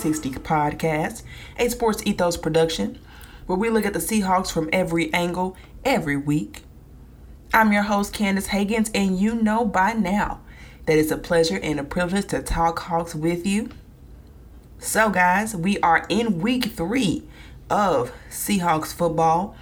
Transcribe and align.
360 0.00 0.40
podcast, 0.40 1.22
a 1.58 1.68
sports 1.68 2.02
ethos 2.06 2.38
production 2.38 2.98
where 3.44 3.58
we 3.58 3.68
look 3.68 3.84
at 3.84 3.92
the 3.92 3.98
Seahawks 3.98 4.50
from 4.50 4.70
every 4.72 5.12
angle 5.12 5.54
every 5.84 6.16
week. 6.16 6.62
I'm 7.52 7.70
your 7.70 7.82
host, 7.82 8.14
Candace 8.14 8.48
Hagans, 8.48 8.90
and 8.94 9.18
you 9.18 9.34
know 9.34 9.66
by 9.66 9.92
now 9.92 10.40
that 10.86 10.96
it's 10.96 11.10
a 11.10 11.18
pleasure 11.18 11.60
and 11.62 11.78
a 11.78 11.84
privilege 11.84 12.28
to 12.28 12.40
talk 12.40 12.78
Hawks 12.78 13.14
with 13.14 13.46
you. 13.46 13.68
So, 14.78 15.10
guys, 15.10 15.54
we 15.54 15.78
are 15.80 16.06
in 16.08 16.40
week 16.40 16.66
three 16.66 17.24
of 17.68 18.10
Seahawks 18.30 18.94
football, 18.94 19.54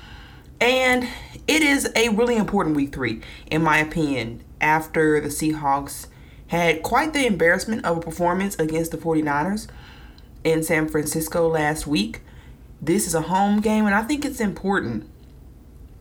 and 0.60 1.08
it 1.48 1.62
is 1.62 1.90
a 1.96 2.10
really 2.10 2.36
important 2.36 2.76
week 2.76 2.94
three, 2.94 3.22
in 3.50 3.64
my 3.64 3.78
opinion, 3.78 4.44
after 4.60 5.20
the 5.20 5.30
Seahawks 5.30 6.06
had 6.46 6.84
quite 6.84 7.12
the 7.12 7.26
embarrassment 7.26 7.84
of 7.84 7.96
a 7.96 8.00
performance 8.00 8.54
against 8.56 8.92
the 8.92 8.98
49ers 8.98 9.66
in 10.44 10.62
San 10.62 10.88
Francisco 10.88 11.48
last 11.48 11.86
week. 11.86 12.20
This 12.80 13.06
is 13.06 13.14
a 13.14 13.22
home 13.22 13.60
game, 13.60 13.86
and 13.86 13.94
I 13.94 14.02
think 14.02 14.24
it's 14.24 14.40
important 14.40 15.08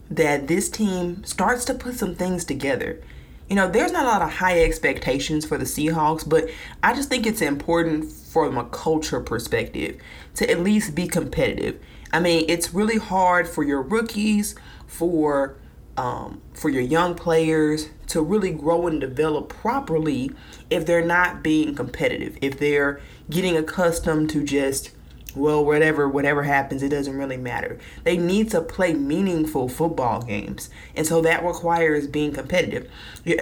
that 0.10 0.48
this 0.48 0.70
team 0.70 1.24
starts 1.24 1.66
to 1.66 1.74
put 1.74 1.96
some 1.96 2.16
things 2.16 2.46
together. 2.46 3.02
You 3.50 3.56
know, 3.56 3.70
there's 3.70 3.92
not 3.92 4.06
a 4.06 4.10
lot 4.10 4.22
of 4.22 4.34
high 4.34 4.62
expectations 4.62 5.46
for 5.46 5.58
the 5.58 5.66
Seahawks, 5.66 6.28
but 6.28 6.50
I 6.84 6.94
just 6.94 7.10
think 7.10 7.26
it's 7.26 7.42
important 7.42 8.12
from 8.12 8.58
a 8.58 8.66
culture 8.66 9.22
perspective 9.22 10.00
to 10.36 10.50
at 10.50 10.60
least 10.60 10.96
be 10.96 11.08
competitive. 11.08 11.80
I 12.12 12.20
mean, 12.20 12.46
it's 12.48 12.74
really 12.74 12.98
hard 12.98 13.48
for 13.48 13.64
your 13.64 13.82
rookies, 13.82 14.56
for 14.86 15.56
um, 15.98 16.42
for 16.54 16.70
your 16.70 16.82
young 16.82 17.16
players 17.16 17.90
to 18.08 18.22
really 18.22 18.52
grow 18.52 18.88
and 18.88 19.02
develop 19.02 19.50
properly 19.50 20.32
if 20.70 20.86
they're 20.86 21.06
not 21.06 21.44
being 21.44 21.76
competitive, 21.76 22.38
if 22.42 22.60
they're 22.60 23.02
getting 23.30 23.58
accustomed 23.58 24.30
to 24.30 24.44
just 24.44 24.92
well, 25.36 25.64
whatever 25.64 26.08
whatever 26.08 26.44
happens, 26.44 26.82
it 26.82 26.90
doesn't 26.90 27.16
really 27.16 27.38
matter. 27.38 27.78
They 28.04 28.18
need 28.18 28.50
to 28.52 28.62
play 28.62 28.94
meaningful 28.94 29.70
football 29.70 30.24
games, 30.24 30.70
and 30.96 31.06
so 31.06 31.22
that 31.22 31.46
requires 31.46 32.08
being 32.08 32.34
competitive. 32.34 32.90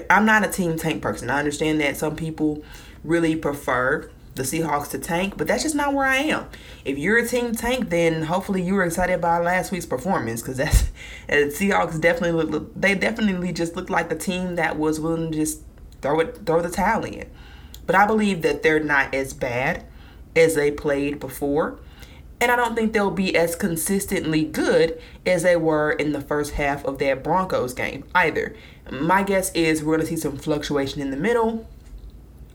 I'm 0.09 0.25
not 0.25 0.45
a 0.45 0.49
team 0.49 0.77
tank 0.77 1.01
person. 1.01 1.29
I 1.29 1.39
understand 1.39 1.79
that 1.81 1.95
some 1.95 2.15
people 2.15 2.63
really 3.03 3.35
prefer 3.35 4.09
the 4.36 4.44
Seahawks 4.44 4.89
to 4.91 5.00
tank, 5.00 5.36
but 5.38 5.47
that's 5.47 5.64
just 5.64 5.75
not 5.75 5.94
where 5.94 6.05
I 6.05 6.17
am. 6.17 6.47
If 6.83 6.97
you're 6.97 7.17
a 7.17 7.28
team 7.28 7.55
tank, 7.55 7.89
then 7.89 8.23
hopefully 8.23 8.61
you 8.61 8.73
were 8.73 8.83
excited 8.83 9.22
by 9.22 9.39
last 9.39 9.72
week's 9.72 9.86
performance 9.86 10.41
because 10.41 10.58
that's 10.58 10.83
the 11.28 11.47
Seahawks 11.47 12.00
definitely 12.00 12.44
look, 12.44 12.72
they 12.80 12.95
definitely 12.95 13.53
just 13.53 13.75
looked 13.75 13.89
like 13.89 14.09
the 14.09 14.16
team 14.16 14.56
that 14.56 14.78
was 14.78 15.00
willing 15.00 15.31
to 15.31 15.38
just 15.38 15.61
throw 16.02 16.19
it 16.19 16.45
throw 16.45 16.61
the 16.61 16.69
towel 16.69 17.06
in. 17.06 17.30
But 17.88 17.95
I 17.95 18.06
believe 18.06 18.41
that 18.41 18.61
they're 18.61 18.83
not 18.83 19.13
as 19.13 19.33
bad 19.33 19.86
as 20.36 20.56
they 20.56 20.69
played 20.69 21.19
before. 21.19 21.80
And 22.41 22.52
I 22.52 22.58
don't 22.58 22.75
think 22.75 22.91
they'll 22.91 23.11
be 23.11 23.36
as 23.38 23.56
consistently 23.56 24.44
good 24.44 25.02
as 25.25 25.44
they 25.44 25.56
were 25.56 25.94
in 25.94 26.11
the 26.11 26.19
first 26.19 26.56
half 26.56 26.83
of 26.83 27.00
that 27.00 27.23
Broncos 27.23 27.73
game 27.73 28.03
either. 28.13 28.53
My 28.91 29.23
guess 29.23 29.53
is 29.53 29.81
we're 29.81 29.95
going 29.95 30.08
to 30.08 30.16
see 30.16 30.22
some 30.22 30.38
fluctuation 30.38 31.02
in 31.02 31.11
the 31.11 31.17
middle 31.17 31.66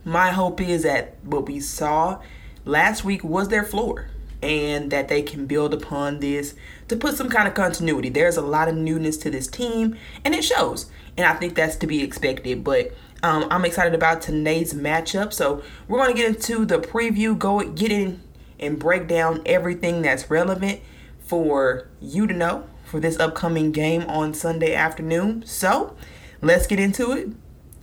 my 0.05 0.31
hope 0.31 0.61
is 0.61 0.83
that 0.83 1.17
what 1.23 1.47
we 1.47 1.61
saw 1.61 2.21
last 2.65 3.05
week 3.05 3.23
was 3.23 3.49
their 3.49 3.65
floor 3.65 4.09
and 4.43 4.91
that 4.91 5.09
they 5.09 5.23
can 5.23 5.47
build 5.47 5.75
upon 5.75 6.21
this 6.21 6.55
to 6.89 6.97
put 6.97 7.15
some 7.15 7.29
kind 7.29 7.47
of 7.47 7.55
continuity. 7.55 8.09
There's 8.09 8.37
a 8.37 8.43
lot 8.43 8.69
of 8.69 8.75
newness 8.75 9.17
to 9.19 9.31
this 9.31 9.47
team 9.47 9.97
and 10.25 10.35
it 10.35 10.45
shows. 10.45 10.91
And 11.17 11.27
I 11.27 11.35
think 11.35 11.55
that's 11.55 11.77
to 11.77 11.87
be 11.87 12.03
expected. 12.03 12.65
But 12.65 12.93
um, 13.23 13.47
I'm 13.51 13.65
excited 13.65 13.95
about 13.95 14.23
today's 14.23 14.73
matchup. 14.73 15.33
So 15.33 15.63
we're 15.89 15.99
going 15.99 16.15
to 16.15 16.21
get 16.21 16.29
into 16.35 16.65
the 16.65 16.79
preview, 16.79 17.39
go 17.39 17.61
get 17.61 17.93
in 17.93 18.23
and 18.59 18.79
break 18.79 19.07
down 19.07 19.43
everything 19.45 20.03
that's 20.03 20.31
relevant 20.31 20.81
for 21.19 21.89
you 22.01 22.27
to 22.27 22.35
know 22.35 22.67
for 22.85 22.99
this 22.99 23.19
upcoming 23.19 23.73
game 23.73 24.03
on 24.03 24.33
Sunday 24.35 24.75
afternoon. 24.75 25.45
So 25.45 25.97
let's 26.41 26.67
get 26.67 26.81
into 26.81 27.13
it 27.13 27.29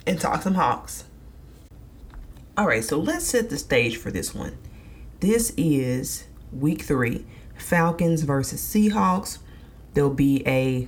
and 0.06 0.20
talk 0.20 0.42
some 0.42 0.56
Hawks. 0.56 1.04
All 2.58 2.66
right, 2.66 2.84
so 2.84 2.98
let's 2.98 3.26
set 3.26 3.52
the 3.52 3.58
stage 3.60 3.98
for 3.98 4.10
this 4.10 4.34
one. 4.34 4.58
This 5.20 5.54
is 5.58 6.26
week 6.52 6.82
three, 6.82 7.24
Falcons 7.56 8.24
versus 8.24 8.60
Seahawks. 8.60 9.38
There'll 9.94 10.10
be 10.10 10.42
a 10.48 10.88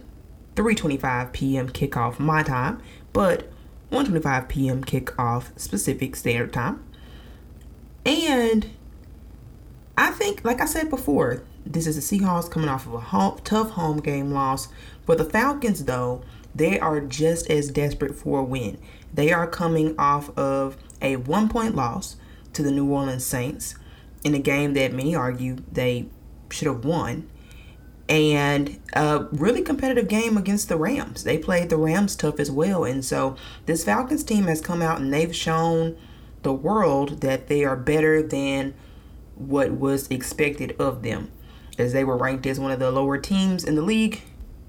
3:25 0.56 1.32
p.m. 1.32 1.70
kickoff 1.70 2.18
my 2.18 2.42
time, 2.42 2.82
but 3.14 3.52
1:25 3.92 4.50
p.m. 4.50 4.84
kickoff 4.84 5.54
Pacific 5.70 6.16
standard 6.16 6.52
time. 6.52 6.84
And 8.04 8.72
I 9.96 10.10
think, 10.10 10.44
like 10.44 10.62
I 10.62 10.66
said 10.66 10.90
before, 10.90 11.44
this 11.68 11.86
is 11.86 11.96
the 12.10 12.20
Seahawks 12.20 12.50
coming 12.50 12.68
off 12.68 12.88
of 12.88 12.96
a 12.96 13.00
home, 13.00 13.42
tough 13.44 13.70
home 13.72 14.00
game 14.00 14.32
loss. 14.32 14.70
For 15.06 15.16
the 15.16 15.26
Falcons, 15.26 15.86
though, 15.86 16.24
they 16.56 16.80
are 16.80 17.00
just 17.00 17.48
as 17.48 17.70
desperate 17.70 18.16
for 18.16 18.40
a 18.40 18.44
win. 18.44 18.80
They 19.14 19.32
are 19.32 19.46
coming 19.46 19.94
off 20.00 20.36
of 20.36 20.76
a 21.02 21.16
one 21.18 21.50
point 21.50 21.76
loss 21.76 22.16
to 22.54 22.64
the 22.64 22.72
New 22.72 22.90
Orleans 22.92 23.26
Saints 23.26 23.76
in 24.24 24.34
a 24.34 24.40
game 24.40 24.74
that 24.74 24.94
many 24.94 25.16
argue 25.16 25.58
they 25.72 26.08
should 26.50 26.68
have 26.68 26.84
won. 26.86 27.30
And 28.08 28.80
a 28.94 29.28
really 29.32 29.62
competitive 29.62 30.08
game 30.08 30.36
against 30.36 30.68
the 30.68 30.78
Rams. 30.78 31.24
They 31.24 31.38
played 31.38 31.70
the 31.70 31.78
Rams 31.78 32.16
tough 32.16 32.40
as 32.40 32.50
well. 32.50 32.84
And 32.84 33.06
so 33.06 33.36
this 33.68 33.84
Falcons 33.84 34.24
team 34.24 34.46
has 34.46 34.62
come 34.62 34.82
out 34.82 35.00
and 35.00 35.14
they've 35.14 35.36
shown 35.36 35.96
the 36.42 36.54
world 36.54 37.22
that 37.22 37.48
they 37.48 37.64
are 37.64 37.76
better 37.76 38.24
than 38.24 38.74
what 39.36 39.72
was 39.72 40.08
expected 40.10 40.76
of 40.80 41.04
them. 41.04 41.32
As 41.78 41.94
they 41.94 42.04
were 42.04 42.18
ranked 42.18 42.48
as 42.48 42.60
one 42.60 42.72
of 42.72 42.80
the 42.80 42.92
lower 42.92 43.20
teams 43.20 43.64
in 43.64 43.76
the 43.76 43.82
league, 43.82 44.22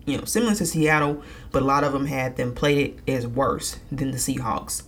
you 0.04 0.18
know, 0.18 0.24
similar 0.24 0.54
to 0.54 0.66
Seattle, 0.66 1.22
but 1.50 1.62
a 1.62 1.64
lot 1.64 1.82
of 1.82 1.92
them 1.92 2.06
had 2.06 2.36
them 2.36 2.54
played 2.54 2.78
it 2.78 3.10
as 3.10 3.26
worse 3.26 3.78
than 3.90 4.10
the 4.10 4.18
Seahawks. 4.18 4.82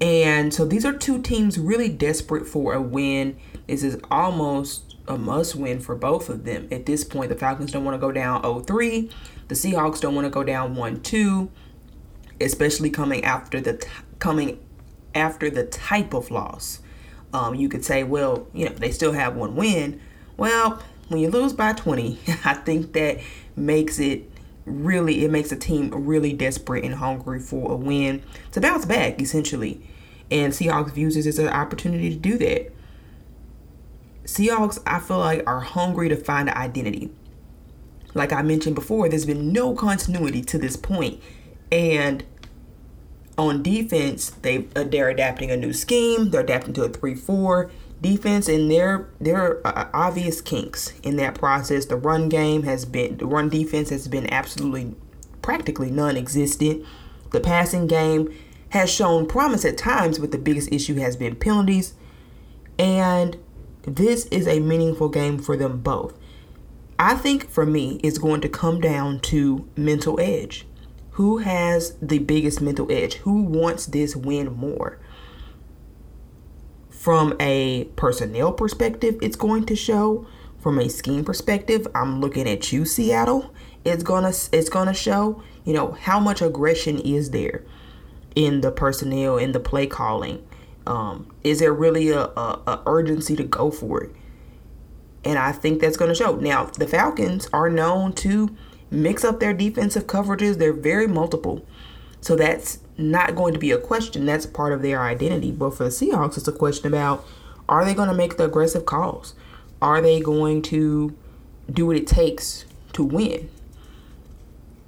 And 0.00 0.54
so 0.54 0.64
these 0.64 0.84
are 0.84 0.92
two 0.92 1.20
teams 1.20 1.58
really 1.58 1.88
desperate 1.88 2.46
for 2.46 2.72
a 2.72 2.80
win. 2.80 3.36
This 3.66 3.82
is 3.82 3.98
almost 4.10 4.96
a 5.06 5.18
must 5.18 5.54
win 5.56 5.80
for 5.80 5.94
both 5.94 6.28
of 6.28 6.44
them. 6.44 6.68
At 6.70 6.86
this 6.86 7.04
point, 7.04 7.28
the 7.28 7.34
Falcons 7.34 7.72
don't 7.72 7.84
want 7.84 7.94
to 7.94 7.98
go 7.98 8.12
down 8.12 8.42
0 8.42 8.60
3. 8.60 9.10
The 9.48 9.54
Seahawks 9.54 10.00
don't 10.00 10.14
want 10.14 10.24
to 10.24 10.30
go 10.30 10.42
down 10.42 10.74
1 10.74 11.02
2, 11.02 11.50
especially 12.40 12.90
coming 12.90 13.24
after 13.24 13.60
the 13.60 13.76
t- 13.76 13.88
coming 14.18 14.58
after 15.14 15.50
the 15.50 15.64
type 15.64 16.14
of 16.14 16.30
loss. 16.30 16.80
Um, 17.32 17.54
you 17.54 17.68
could 17.68 17.84
say, 17.84 18.02
well, 18.02 18.48
you 18.54 18.68
know, 18.68 18.74
they 18.74 18.90
still 18.90 19.12
have 19.12 19.36
one 19.36 19.54
win. 19.54 20.00
Well, 20.36 20.82
when 21.08 21.20
you 21.20 21.30
lose 21.30 21.52
by 21.52 21.72
20, 21.74 22.18
I 22.44 22.54
think 22.54 22.92
that 22.94 23.18
makes 23.56 23.98
it 23.98 24.30
really 24.66 25.24
it 25.24 25.30
makes 25.30 25.50
a 25.50 25.56
team 25.56 25.90
really 25.90 26.32
desperate 26.32 26.84
and 26.84 26.94
hungry 26.94 27.40
for 27.40 27.72
a 27.72 27.76
win 27.76 28.22
to 28.52 28.60
bounce 28.60 28.84
back 28.84 29.20
essentially 29.20 29.82
and 30.30 30.52
Seahawks 30.52 30.92
views 30.92 31.14
this 31.14 31.26
as 31.26 31.38
an 31.38 31.48
opportunity 31.48 32.10
to 32.10 32.16
do 32.16 32.38
that. 32.38 32.72
Seahawks, 34.24 34.80
I 34.86 35.00
feel 35.00 35.18
like, 35.18 35.42
are 35.46 35.60
hungry 35.60 36.08
to 36.08 36.16
find 36.16 36.48
an 36.48 36.56
identity. 36.56 37.10
Like 38.14 38.32
I 38.32 38.42
mentioned 38.42 38.74
before, 38.74 39.08
there's 39.08 39.26
been 39.26 39.52
no 39.52 39.74
continuity 39.74 40.42
to 40.42 40.58
this 40.58 40.76
point. 40.76 41.20
And 41.72 42.24
on 43.38 43.62
defense, 43.62 44.30
they 44.30 44.66
uh, 44.76 44.84
they're 44.84 45.08
adapting 45.08 45.50
a 45.50 45.56
new 45.56 45.72
scheme. 45.72 46.30
They're 46.30 46.42
adapting 46.42 46.74
to 46.74 46.84
a 46.84 46.88
three-four 46.88 47.70
defense, 48.00 48.48
and 48.48 48.70
there 48.70 49.08
there 49.20 49.66
are 49.66 49.90
obvious 49.94 50.40
kinks 50.40 50.98
in 51.00 51.16
that 51.16 51.34
process. 51.34 51.86
The 51.86 51.96
run 51.96 52.28
game 52.28 52.64
has 52.64 52.84
been 52.84 53.16
the 53.18 53.26
run 53.26 53.48
defense 53.48 53.90
has 53.90 54.08
been 54.08 54.32
absolutely 54.32 54.94
practically 55.42 55.90
non-existent. 55.90 56.84
The 57.30 57.40
passing 57.40 57.86
game 57.86 58.34
has 58.70 58.90
shown 58.90 59.26
promise 59.26 59.64
at 59.64 59.76
times, 59.76 60.18
but 60.18 60.30
the 60.30 60.38
biggest 60.38 60.72
issue 60.72 60.94
has 60.96 61.16
been 61.16 61.36
penalties. 61.36 61.94
And 62.78 63.36
this 63.82 64.26
is 64.26 64.48
a 64.48 64.60
meaningful 64.60 65.08
game 65.08 65.38
for 65.38 65.56
them 65.56 65.80
both. 65.80 66.16
I 66.98 67.14
think 67.14 67.48
for 67.48 67.66
me, 67.66 68.00
it's 68.02 68.18
going 68.18 68.40
to 68.42 68.48
come 68.48 68.80
down 68.80 69.20
to 69.20 69.68
mental 69.76 70.20
edge. 70.20 70.66
Who 71.12 71.38
has 71.38 71.96
the 72.00 72.18
biggest 72.18 72.60
mental 72.60 72.90
edge? 72.90 73.14
Who 73.16 73.42
wants 73.42 73.86
this 73.86 74.14
win 74.14 74.52
more? 74.52 74.98
From 76.90 77.34
a 77.40 77.84
personnel 77.96 78.52
perspective, 78.52 79.18
it's 79.20 79.36
going 79.36 79.66
to 79.66 79.76
show. 79.76 80.26
From 80.58 80.78
a 80.78 80.90
scheme 80.90 81.24
perspective, 81.24 81.86
I'm 81.94 82.20
looking 82.20 82.46
at 82.46 82.70
you, 82.70 82.84
Seattle. 82.84 83.54
It's 83.82 84.02
gonna 84.02 84.32
it's 84.52 84.68
gonna 84.68 84.92
show. 84.92 85.42
You 85.64 85.72
know 85.72 85.92
how 85.92 86.20
much 86.20 86.42
aggression 86.42 86.98
is 86.98 87.30
there 87.30 87.64
in 88.34 88.60
the 88.60 88.70
personnel 88.70 89.36
in 89.36 89.52
the 89.52 89.60
play 89.60 89.86
calling? 89.86 90.46
Um, 90.86 91.32
is 91.44 91.60
there 91.60 91.72
really 91.72 92.10
a, 92.10 92.22
a, 92.22 92.62
a 92.66 92.82
urgency 92.86 93.36
to 93.36 93.44
go 93.44 93.70
for 93.70 94.02
it? 94.02 94.12
And 95.24 95.38
I 95.38 95.52
think 95.52 95.80
that's 95.80 95.96
going 95.96 96.08
to 96.08 96.14
show. 96.14 96.36
Now, 96.36 96.64
the 96.64 96.86
Falcons 96.86 97.48
are 97.52 97.68
known 97.68 98.14
to 98.14 98.56
mix 98.90 99.24
up 99.24 99.40
their 99.40 99.52
defensive 99.52 100.06
coverages. 100.06 100.58
They're 100.58 100.72
very 100.72 101.06
multiple. 101.06 101.64
So 102.20 102.36
that's 102.36 102.78
not 102.96 103.34
going 103.34 103.54
to 103.54 103.58
be 103.58 103.70
a 103.70 103.78
question. 103.78 104.26
That's 104.26 104.46
part 104.46 104.72
of 104.72 104.82
their 104.82 105.02
identity. 105.02 105.52
But 105.52 105.76
for 105.76 105.84
the 105.84 105.90
Seahawks, 105.90 106.36
it's 106.36 106.48
a 106.48 106.52
question 106.52 106.86
about 106.86 107.26
are 107.68 107.84
they 107.84 107.94
going 107.94 108.08
to 108.08 108.14
make 108.14 108.36
the 108.36 108.44
aggressive 108.44 108.84
calls? 108.84 109.34
Are 109.80 110.00
they 110.00 110.20
going 110.20 110.62
to 110.62 111.16
do 111.70 111.86
what 111.86 111.96
it 111.96 112.06
takes 112.06 112.64
to 112.94 113.04
win? 113.04 113.48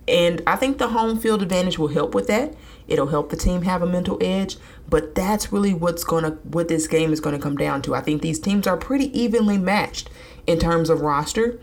And 0.09 0.43
I 0.47 0.56
think 0.56 0.79
the 0.79 0.88
home 0.88 1.19
field 1.19 1.43
advantage 1.43 1.79
will 1.79 1.88
help 1.88 2.15
with 2.15 2.27
that. 2.27 2.55
It'll 2.93 3.06
help 3.06 3.31
the 3.31 3.37
team 3.37 3.62
have 3.62 3.81
a 3.81 3.87
mental 3.87 4.19
edge, 4.21 4.59
but 4.87 5.15
that's 5.15 5.50
really 5.50 5.73
what's 5.73 6.05
going 6.05 6.25
to 6.25 6.33
what 6.43 6.69
this 6.69 6.87
game 6.87 7.11
is 7.11 7.21
going 7.21 7.35
to 7.35 7.43
come 7.43 7.56
down 7.56 7.81
to. 7.83 7.94
I 7.94 8.03
think 8.03 8.21
these 8.21 8.39
teams 8.39 8.67
are 8.67 8.77
pretty 8.77 9.19
evenly 9.19 9.56
matched 9.56 10.11
in 10.47 10.59
terms 10.59 10.91
of 10.91 11.00
roster. 11.00 11.59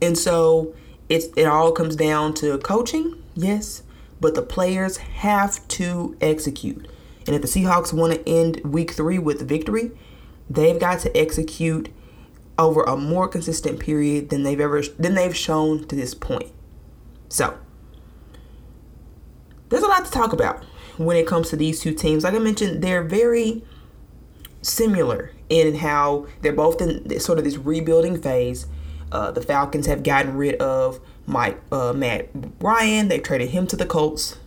And 0.00 0.16
so 0.16 0.76
it's 1.08 1.26
it 1.36 1.46
all 1.46 1.72
comes 1.72 1.96
down 1.96 2.34
to 2.34 2.56
coaching, 2.58 3.20
yes, 3.34 3.82
but 4.20 4.36
the 4.36 4.42
players 4.42 4.98
have 4.98 5.66
to 5.68 6.16
execute. 6.20 6.86
And 7.26 7.34
if 7.34 7.42
the 7.42 7.48
Seahawks 7.48 7.92
want 7.92 8.12
to 8.12 8.28
end 8.28 8.60
week 8.64 8.92
three 8.92 9.18
with 9.18 9.48
victory, 9.48 9.90
they've 10.48 10.78
got 10.78 11.00
to 11.00 11.16
execute 11.16 11.88
over 12.60 12.84
a 12.84 12.96
more 12.96 13.26
consistent 13.26 13.80
period 13.80 14.30
than 14.30 14.44
they've 14.44 14.60
ever 14.60 14.82
than 15.00 15.16
they've 15.16 15.36
shown 15.36 15.84
to 15.88 15.96
this 15.96 16.14
point. 16.14 16.52
So 17.28 17.58
there's 19.72 19.82
a 19.82 19.88
lot 19.88 20.04
to 20.04 20.10
talk 20.10 20.34
about 20.34 20.62
when 20.98 21.16
it 21.16 21.26
comes 21.26 21.48
to 21.48 21.56
these 21.56 21.80
two 21.80 21.94
teams. 21.94 22.24
Like 22.24 22.34
I 22.34 22.38
mentioned, 22.38 22.82
they're 22.82 23.02
very 23.02 23.64
similar 24.60 25.32
in 25.48 25.76
how 25.76 26.26
they're 26.42 26.52
both 26.52 26.80
in 26.82 27.18
sort 27.18 27.38
of 27.38 27.44
this 27.44 27.56
rebuilding 27.56 28.20
phase. 28.20 28.66
Uh, 29.10 29.30
the 29.30 29.40
Falcons 29.40 29.86
have 29.86 30.02
gotten 30.02 30.36
rid 30.36 30.56
of 30.56 31.00
Mike 31.26 31.58
uh, 31.72 31.94
Matt 31.94 32.28
Ryan. 32.60 33.08
They 33.08 33.18
traded 33.18 33.50
him 33.50 33.66
to 33.68 33.76
the 33.76 33.86
Colts. 33.86 34.38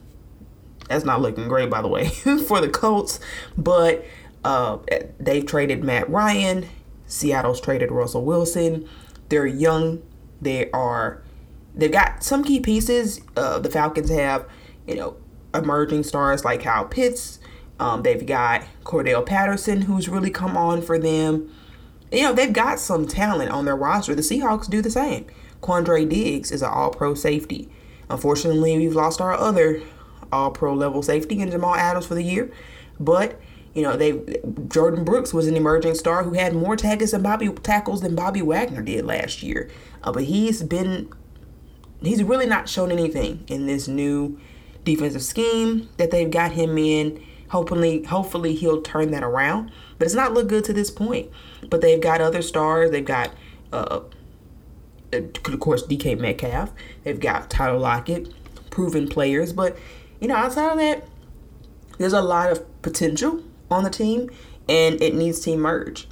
That's 0.90 1.06
not 1.06 1.22
looking 1.22 1.48
great, 1.48 1.72
by 1.72 1.82
the 1.82 1.88
way, 1.88 2.08
for 2.48 2.62
the 2.62 2.70
Colts. 2.70 3.20
But 3.58 4.06
uh, 4.44 4.78
they've 5.20 5.46
traded 5.46 5.84
Matt 5.84 6.08
Ryan. 6.08 6.68
Seattle's 7.08 7.60
traded 7.60 7.92
Russell 7.92 8.24
Wilson. 8.24 8.88
They're 9.30 9.48
young. 9.48 10.04
They 10.40 10.70
are. 10.70 11.24
They've 11.74 11.92
got 11.92 12.24
some 12.24 12.44
key 12.44 12.60
pieces. 12.60 13.22
Uh, 13.36 13.58
the 13.58 13.72
Falcons 13.72 14.10
have, 14.10 14.48
you 14.88 14.96
know, 14.96 15.18
emerging 15.54 16.04
stars 16.04 16.46
like 16.46 16.64
Kyle 16.64 16.86
Pitts. 16.86 17.40
Um, 17.80 18.04
they've 18.04 18.26
got 18.26 18.64
Cordarrelle 18.84 19.26
Patterson, 19.26 19.82
who's 19.84 20.08
really 20.08 20.30
come 20.30 20.56
on 20.56 20.82
for 20.82 20.98
them. 20.98 21.52
You 22.12 22.24
know, 22.24 22.34
they've 22.34 22.54
got 22.54 22.80
some 22.80 23.08
talent 23.08 23.52
on 23.52 23.66
their 23.66 23.76
roster. 23.76 24.16
The 24.16 24.22
Seahawks 24.22 24.70
do 24.70 24.82
the 24.82 24.92
same. 24.92 25.26
Quandre 25.62 26.08
Diggs 26.08 26.52
is 26.52 26.62
an 26.62 26.70
all 26.70 26.92
pro 26.92 27.16
safety. 27.16 27.70
Unfortunately, 28.10 28.78
we've 28.78 28.96
lost 28.96 29.20
our 29.20 29.34
other 29.34 29.82
all 30.32 30.52
pro 30.52 30.74
level 30.74 31.02
safety 31.02 31.40
in 31.40 31.52
Jamal 31.52 31.76
Adams 31.76 32.06
for 32.06 32.16
the 32.16 32.24
year. 32.24 32.52
But, 33.00 33.40
you 33.74 33.82
know, 33.82 33.98
they 33.98 34.14
Jordyn 34.14 35.04
Brooks 35.04 35.34
was 35.34 35.48
an 35.48 35.58
emerging 35.58 35.96
star 35.96 36.24
who 36.24 36.34
had 36.34 36.54
more 36.54 36.76
tackles 36.76 37.12
than 37.12 37.24
Bobby 37.24 37.50
tackles 37.50 38.02
than 38.02 38.16
Bobby 38.16 38.42
Wagner 38.42 38.82
did 38.82 39.06
last 39.06 39.44
year. 39.44 39.70
Uh, 40.04 40.12
but 40.12 40.26
he's 40.26 40.64
been 40.64 41.12
he's 42.02 42.24
really 42.24 42.46
not 42.46 42.70
shown 42.70 42.92
anything 42.92 43.44
in 43.48 43.66
this 43.66 43.88
new 43.88 44.40
defensive 44.86 45.24
scheme 45.24 45.90
that 45.98 46.12
they've 46.12 46.32
got 46.32 46.54
him 46.54 46.78
in. 46.78 47.22
Hopefully, 47.50 48.04
hopefully 48.04 48.56
he'll 48.56 48.82
turn 48.82 49.12
that 49.12 49.24
around. 49.24 49.72
But 50.00 50.06
it's 50.06 50.16
not 50.16 50.34
looked 50.34 50.50
good 50.50 50.64
to 50.66 50.74
this 50.74 50.90
point. 50.90 51.30
But 51.70 51.82
they've 51.82 52.02
got 52.02 52.22
other 52.22 52.42
stars. 52.42 52.92
They've 52.92 53.04
got 53.04 53.32
uh, 53.74 54.02
of 55.14 55.60
course, 55.60 55.84
DK 55.84 56.20
Metcalf. 56.20 56.72
They've 57.04 57.20
got 57.20 57.50
Tyler 57.50 57.78
Lockett, 57.78 58.34
proven 58.70 59.08
players. 59.08 59.54
But, 59.54 59.78
you 60.20 60.28
know, 60.28 60.36
outside 60.36 60.72
of 60.72 60.78
that, 60.78 61.08
there's 61.98 62.14
a 62.14 62.22
lot 62.22 62.52
of 62.52 62.82
potential 62.82 63.44
on 63.72 63.84
the 63.84 63.90
team, 63.90 64.30
and 64.68 65.02
it 65.02 65.16
needs 65.16 65.40
to 65.42 65.52
emerge. 65.52 66.08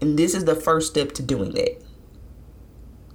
And 0.00 0.18
this 0.18 0.34
is 0.34 0.44
the 0.44 0.56
first 0.56 0.90
step 0.90 1.12
to 1.12 1.22
doing 1.22 1.52
that. 1.52 1.80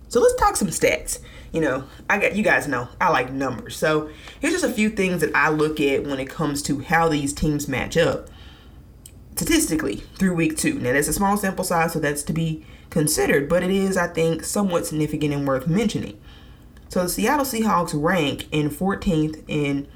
So 0.07 0.21
let's 0.21 0.35
talk 0.35 0.55
some 0.55 0.69
stats. 0.69 1.19
You 1.51 1.61
know, 1.61 1.83
I 2.09 2.19
got 2.19 2.35
you 2.35 2.44
guys 2.44 2.67
know 2.67 2.89
I 2.99 3.09
like 3.09 3.31
numbers. 3.31 3.75
So 3.77 4.09
here's 4.39 4.53
just 4.53 4.65
a 4.65 4.71
few 4.71 4.89
things 4.89 5.21
that 5.21 5.35
I 5.35 5.49
look 5.49 5.79
at 5.79 6.03
when 6.03 6.19
it 6.19 6.29
comes 6.29 6.61
to 6.63 6.79
how 6.79 7.07
these 7.07 7.33
teams 7.33 7.67
match 7.67 7.97
up 7.97 8.29
statistically 9.35 9.97
through 10.17 10.35
week 10.35 10.57
two. 10.57 10.79
Now 10.79 10.94
that's 10.94 11.07
a 11.07 11.13
small 11.13 11.38
sample 11.38 11.63
size, 11.63 11.94
so 11.94 11.99
that's 11.99 12.23
to 12.23 12.33
be 12.33 12.65
considered, 12.89 13.47
but 13.47 13.63
it 13.63 13.69
is, 13.69 13.95
I 13.97 14.07
think, 14.07 14.44
somewhat 14.44 14.88
significant 14.88 15.33
and 15.33 15.47
worth 15.47 15.67
mentioning. 15.67 16.19
So 16.89 17.03
the 17.03 17.09
Seattle 17.09 17.45
Seahawks 17.45 17.91
rank 17.94 18.47
in 18.51 18.69
14th 18.69 19.44
in 19.47 19.88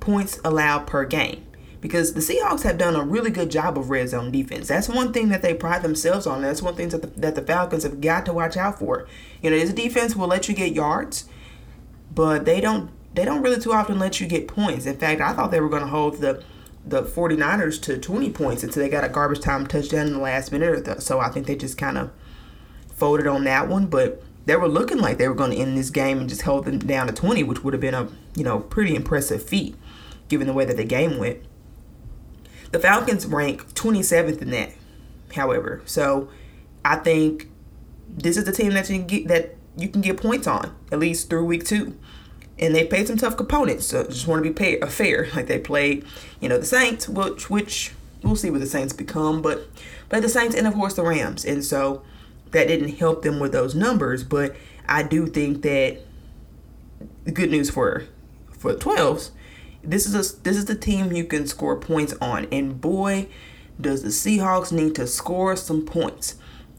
points 0.00 0.40
allowed 0.44 0.86
per 0.86 1.04
game 1.04 1.45
because 1.86 2.14
the 2.14 2.20
Seahawks 2.20 2.62
have 2.62 2.78
done 2.78 2.96
a 2.96 3.04
really 3.04 3.30
good 3.30 3.48
job 3.48 3.78
of 3.78 3.90
red 3.90 4.08
zone 4.08 4.32
defense. 4.32 4.66
That's 4.66 4.88
one 4.88 5.12
thing 5.12 5.28
that 5.28 5.40
they 5.40 5.54
pride 5.54 5.82
themselves 5.82 6.26
on. 6.26 6.42
That's 6.42 6.60
one 6.60 6.74
thing 6.74 6.88
that 6.88 7.00
the, 7.00 7.20
that 7.20 7.36
the 7.36 7.42
Falcons 7.42 7.84
have 7.84 8.00
got 8.00 8.26
to 8.26 8.32
watch 8.32 8.56
out 8.56 8.80
for. 8.80 9.06
You 9.40 9.50
know, 9.50 9.58
this 9.58 9.72
defense 9.72 10.16
will 10.16 10.26
let 10.26 10.48
you 10.48 10.54
get 10.56 10.72
yards, 10.72 11.28
but 12.12 12.44
they 12.44 12.60
don't 12.60 12.90
they 13.14 13.24
don't 13.24 13.40
really 13.40 13.60
too 13.60 13.72
often 13.72 14.00
let 14.00 14.20
you 14.20 14.26
get 14.26 14.48
points. 14.48 14.84
In 14.84 14.96
fact, 14.96 15.20
I 15.20 15.32
thought 15.32 15.52
they 15.52 15.60
were 15.60 15.68
going 15.68 15.82
to 15.82 15.88
hold 15.88 16.16
the 16.16 16.42
the 16.84 17.02
49ers 17.02 17.80
to 17.82 17.98
20 17.98 18.30
points 18.30 18.64
until 18.64 18.82
they 18.82 18.88
got 18.88 19.04
a 19.04 19.08
garbage 19.08 19.40
time 19.40 19.66
touchdown 19.66 20.08
in 20.08 20.12
the 20.14 20.18
last 20.18 20.50
minute 20.50 20.88
or 20.88 21.00
so. 21.00 21.20
I 21.20 21.28
think 21.28 21.46
they 21.46 21.54
just 21.54 21.78
kind 21.78 21.98
of 21.98 22.10
folded 22.94 23.28
on 23.28 23.44
that 23.44 23.68
one, 23.68 23.86
but 23.86 24.22
they 24.46 24.56
were 24.56 24.68
looking 24.68 24.98
like 24.98 25.18
they 25.18 25.28
were 25.28 25.34
going 25.34 25.52
to 25.52 25.56
end 25.56 25.78
this 25.78 25.90
game 25.90 26.18
and 26.18 26.28
just 26.28 26.42
hold 26.42 26.64
them 26.64 26.80
down 26.80 27.06
to 27.06 27.12
20, 27.12 27.44
which 27.44 27.62
would 27.62 27.74
have 27.74 27.80
been 27.80 27.94
a, 27.94 28.08
you 28.34 28.42
know, 28.42 28.58
pretty 28.60 28.94
impressive 28.94 29.42
feat 29.42 29.76
given 30.28 30.46
the 30.46 30.52
way 30.52 30.64
that 30.64 30.76
the 30.76 30.84
game 30.84 31.18
went. 31.18 31.38
The 32.72 32.78
Falcons 32.78 33.26
rank 33.26 33.74
27th 33.74 34.42
in 34.42 34.50
that, 34.50 34.72
however. 35.34 35.82
So, 35.86 36.28
I 36.84 36.96
think 36.96 37.48
this 38.08 38.36
is 38.36 38.44
the 38.44 38.52
team 38.52 38.72
that 38.74 38.88
you 38.88 38.98
can 38.98 39.06
get 39.06 39.28
that 39.28 39.56
you 39.76 39.88
can 39.88 40.00
get 40.00 40.16
points 40.16 40.46
on 40.46 40.74
at 40.90 40.98
least 40.98 41.28
through 41.28 41.44
week 41.44 41.64
2 41.64 41.94
and 42.58 42.74
they 42.74 42.86
played 42.86 43.06
some 43.06 43.16
tough 43.16 43.36
components. 43.36 43.86
So 43.86 44.04
just 44.04 44.26
want 44.26 44.42
to 44.42 44.48
be 44.48 44.54
pay, 44.54 44.80
uh, 44.80 44.86
fair. 44.86 45.28
Like 45.36 45.46
they 45.46 45.58
played, 45.58 46.04
you 46.40 46.48
know, 46.48 46.58
the 46.58 46.66
Saints, 46.66 47.08
which 47.08 47.50
which 47.50 47.92
we'll 48.22 48.36
see 48.36 48.50
what 48.50 48.60
the 48.60 48.66
Saints 48.66 48.92
become, 48.92 49.42
but 49.42 49.68
but 50.08 50.22
the 50.22 50.28
Saints 50.28 50.54
and 50.54 50.66
of 50.66 50.74
course 50.74 50.94
the 50.94 51.02
Rams, 51.02 51.44
and 51.44 51.64
so 51.64 52.02
that 52.52 52.68
didn't 52.68 52.96
help 52.96 53.22
them 53.22 53.38
with 53.38 53.52
those 53.52 53.74
numbers. 53.74 54.24
But 54.24 54.56
I 54.88 55.02
do 55.02 55.26
think 55.26 55.62
that 55.62 55.98
the 57.24 57.32
good 57.32 57.50
news 57.50 57.70
for 57.70 58.04
for 58.52 58.72
the 58.72 58.78
twelves, 58.78 59.32
this 59.86 60.06
is 60.06 60.14
a 60.14 60.42
this 60.42 60.56
is 60.56 60.66
the 60.66 60.74
team 60.74 61.12
you 61.12 61.24
can 61.24 61.46
score 61.46 61.76
points 61.76 62.14
on, 62.20 62.46
and 62.50 62.80
boy, 62.80 63.28
does 63.80 64.02
the 64.02 64.08
Seahawks 64.08 64.72
need 64.72 64.94
to 64.96 65.06
score 65.06 65.56
some 65.56 65.84
points. 65.84 66.36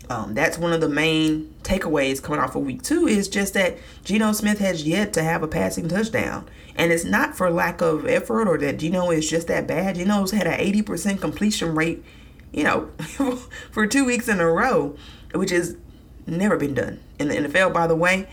Um, 0.09 0.33
that's 0.33 0.57
one 0.57 0.71
of 0.71 0.79
the 0.79 0.87
main 0.87 1.53
takeaways 1.63 2.23
coming 2.23 2.39
off 2.39 2.55
of 2.55 2.65
week 2.65 2.81
two 2.81 3.07
is 3.07 3.27
just 3.27 3.53
that 3.55 3.77
Geno 4.05 4.31
Smith 4.31 4.59
has 4.59 4.87
yet 4.87 5.11
to 5.13 5.23
have 5.23 5.43
a 5.43 5.47
passing 5.47 5.89
touchdown. 5.89 6.47
And 6.75 6.93
it's 6.93 7.03
not 7.03 7.35
for 7.35 7.49
lack 7.49 7.81
of 7.81 8.07
effort 8.07 8.47
or 8.47 8.57
that 8.59 8.77
Geno 8.77 9.11
is 9.11 9.29
just 9.29 9.47
that 9.47 9.67
bad. 9.67 9.95
Geno's 9.95 10.31
had 10.31 10.47
an 10.47 10.59
80% 10.59 11.19
completion 11.19 11.75
rate, 11.75 12.05
you 12.53 12.63
know, 12.63 12.89
for 13.71 13.85
two 13.85 14.05
weeks 14.05 14.29
in 14.29 14.39
a 14.39 14.47
row, 14.47 14.95
which 15.33 15.49
has 15.49 15.75
never 16.25 16.55
been 16.55 16.73
done 16.73 17.01
in 17.19 17.27
the 17.27 17.35
NFL, 17.35 17.73
by 17.73 17.87
the 17.87 17.95
way. 17.95 18.29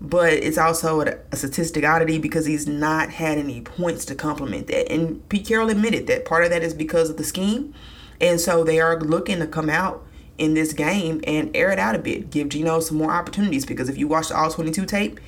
But 0.00 0.34
it's 0.34 0.58
also 0.58 1.00
a, 1.00 1.36
statistic 1.36 1.84
oddity 1.84 2.18
because 2.18 2.46
he's 2.46 2.68
not 2.68 3.10
had 3.10 3.36
any 3.36 3.60
points 3.60 4.04
to 4.06 4.14
complement 4.14 4.68
that. 4.68 4.90
And 4.92 5.28
Pete 5.28 5.46
Carroll 5.46 5.70
admitted 5.70 6.06
that 6.06 6.24
part 6.24 6.44
of 6.44 6.50
that 6.50 6.62
is 6.62 6.72
because 6.72 7.10
of 7.10 7.16
the 7.16 7.24
scheme. 7.24 7.74
And 8.20 8.40
so 8.40 8.62
they 8.62 8.80
are 8.80 8.98
looking 9.00 9.38
to 9.40 9.46
come 9.46 9.68
out 9.68 10.04
in 10.38 10.54
this 10.54 10.72
game 10.72 11.20
and 11.26 11.54
air 11.54 11.70
it 11.72 11.78
out 11.78 11.96
a 11.96 11.98
bit. 11.98 12.30
Give 12.30 12.48
Geno 12.48 12.80
some 12.80 12.96
more 12.96 13.12
opportunities 13.12 13.66
because 13.66 13.88
if 13.88 13.98
you 13.98 14.06
watch 14.06 14.28
the 14.28 14.36
all 14.36 14.50
22 14.50 14.86
tape, 14.86 15.18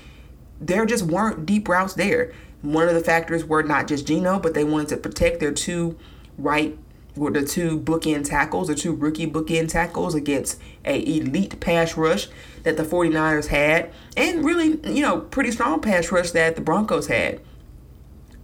there 0.60 0.86
just 0.86 1.04
weren't 1.04 1.46
deep 1.46 1.68
routes 1.68 1.94
there. 1.94 2.32
One 2.62 2.88
of 2.88 2.94
the 2.94 3.00
factors 3.00 3.44
were 3.44 3.62
not 3.62 3.88
just 3.88 4.06
Geno, 4.06 4.38
but 4.38 4.54
they 4.54 4.64
wanted 4.64 4.88
to 4.90 4.96
protect 4.98 5.40
their 5.40 5.52
two 5.52 5.98
right 6.38 6.78
were 7.16 7.30
the 7.30 7.44
two 7.44 7.78
bookend 7.80 8.24
tackles, 8.24 8.68
the 8.68 8.74
two 8.74 8.94
rookie 8.94 9.26
bookend 9.26 9.68
tackles 9.68 10.14
against 10.14 10.60
a 10.84 11.00
elite 11.00 11.58
pass 11.60 11.96
rush 11.96 12.28
that 12.62 12.76
the 12.76 12.82
49ers 12.82 13.48
had, 13.48 13.92
and 14.16 14.44
really, 14.44 14.78
you 14.92 15.02
know, 15.02 15.20
pretty 15.20 15.50
strong 15.50 15.80
pass 15.80 16.10
rush 16.12 16.30
that 16.32 16.56
the 16.56 16.62
Broncos 16.62 17.06
had. 17.06 17.40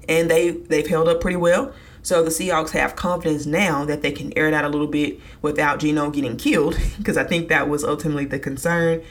And 0.09 0.31
they 0.31 0.51
they've 0.51 0.87
held 0.87 1.09
up 1.09 1.21
pretty 1.21 1.37
well. 1.37 1.73
So 2.03 2.23
the 2.23 2.31
Seahawks 2.31 2.71
have 2.71 2.95
confidence 2.95 3.47
now 3.47 3.85
that 3.85 4.01
they 4.01 4.13
can 4.13 4.33
air 4.39 4.47
it 4.47 4.55
out 4.55 4.65
a 4.65 4.69
little 4.69 4.87
bit 4.87 5.19
without 5.43 5.81
Geno 5.81 6.11
getting 6.11 6.37
killed, 6.37 6.79
because 6.99 7.17
I 7.17 7.25
think 7.25 7.49
that 7.49 7.69
was 7.69 7.83
ultimately 7.83 8.27
the 8.27 8.39
concern. 8.39 9.03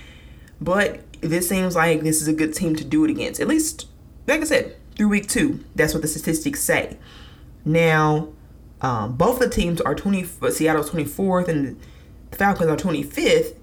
But 0.62 1.02
this 1.22 1.50
seems 1.50 1.76
like 1.76 2.02
this 2.02 2.22
is 2.22 2.28
a 2.28 2.34
good 2.34 2.54
team 2.54 2.76
to 2.78 2.86
do 2.86 3.04
it 3.04 3.12
against. 3.12 3.42
At 3.42 3.48
least, 3.48 3.88
like 4.28 4.42
I 4.42 4.46
said, 4.46 4.76
through 4.96 5.10
week 5.10 5.28
two. 5.28 5.60
That's 5.76 5.94
what 5.94 6.02
the 6.02 6.08
statistics 6.08 6.62
say. 6.62 6.98
Now, 7.66 8.30
um, 8.82 9.16
both 9.16 9.40
the 9.40 9.50
teams 9.50 9.82
are 9.82 9.96
20. 9.96 10.24
Seattle's 10.52 10.90
24th 10.90 11.48
and 11.48 11.80
the 12.32 12.38
Falcons 12.38 12.70
are 12.70 12.78
25th. 12.78 13.56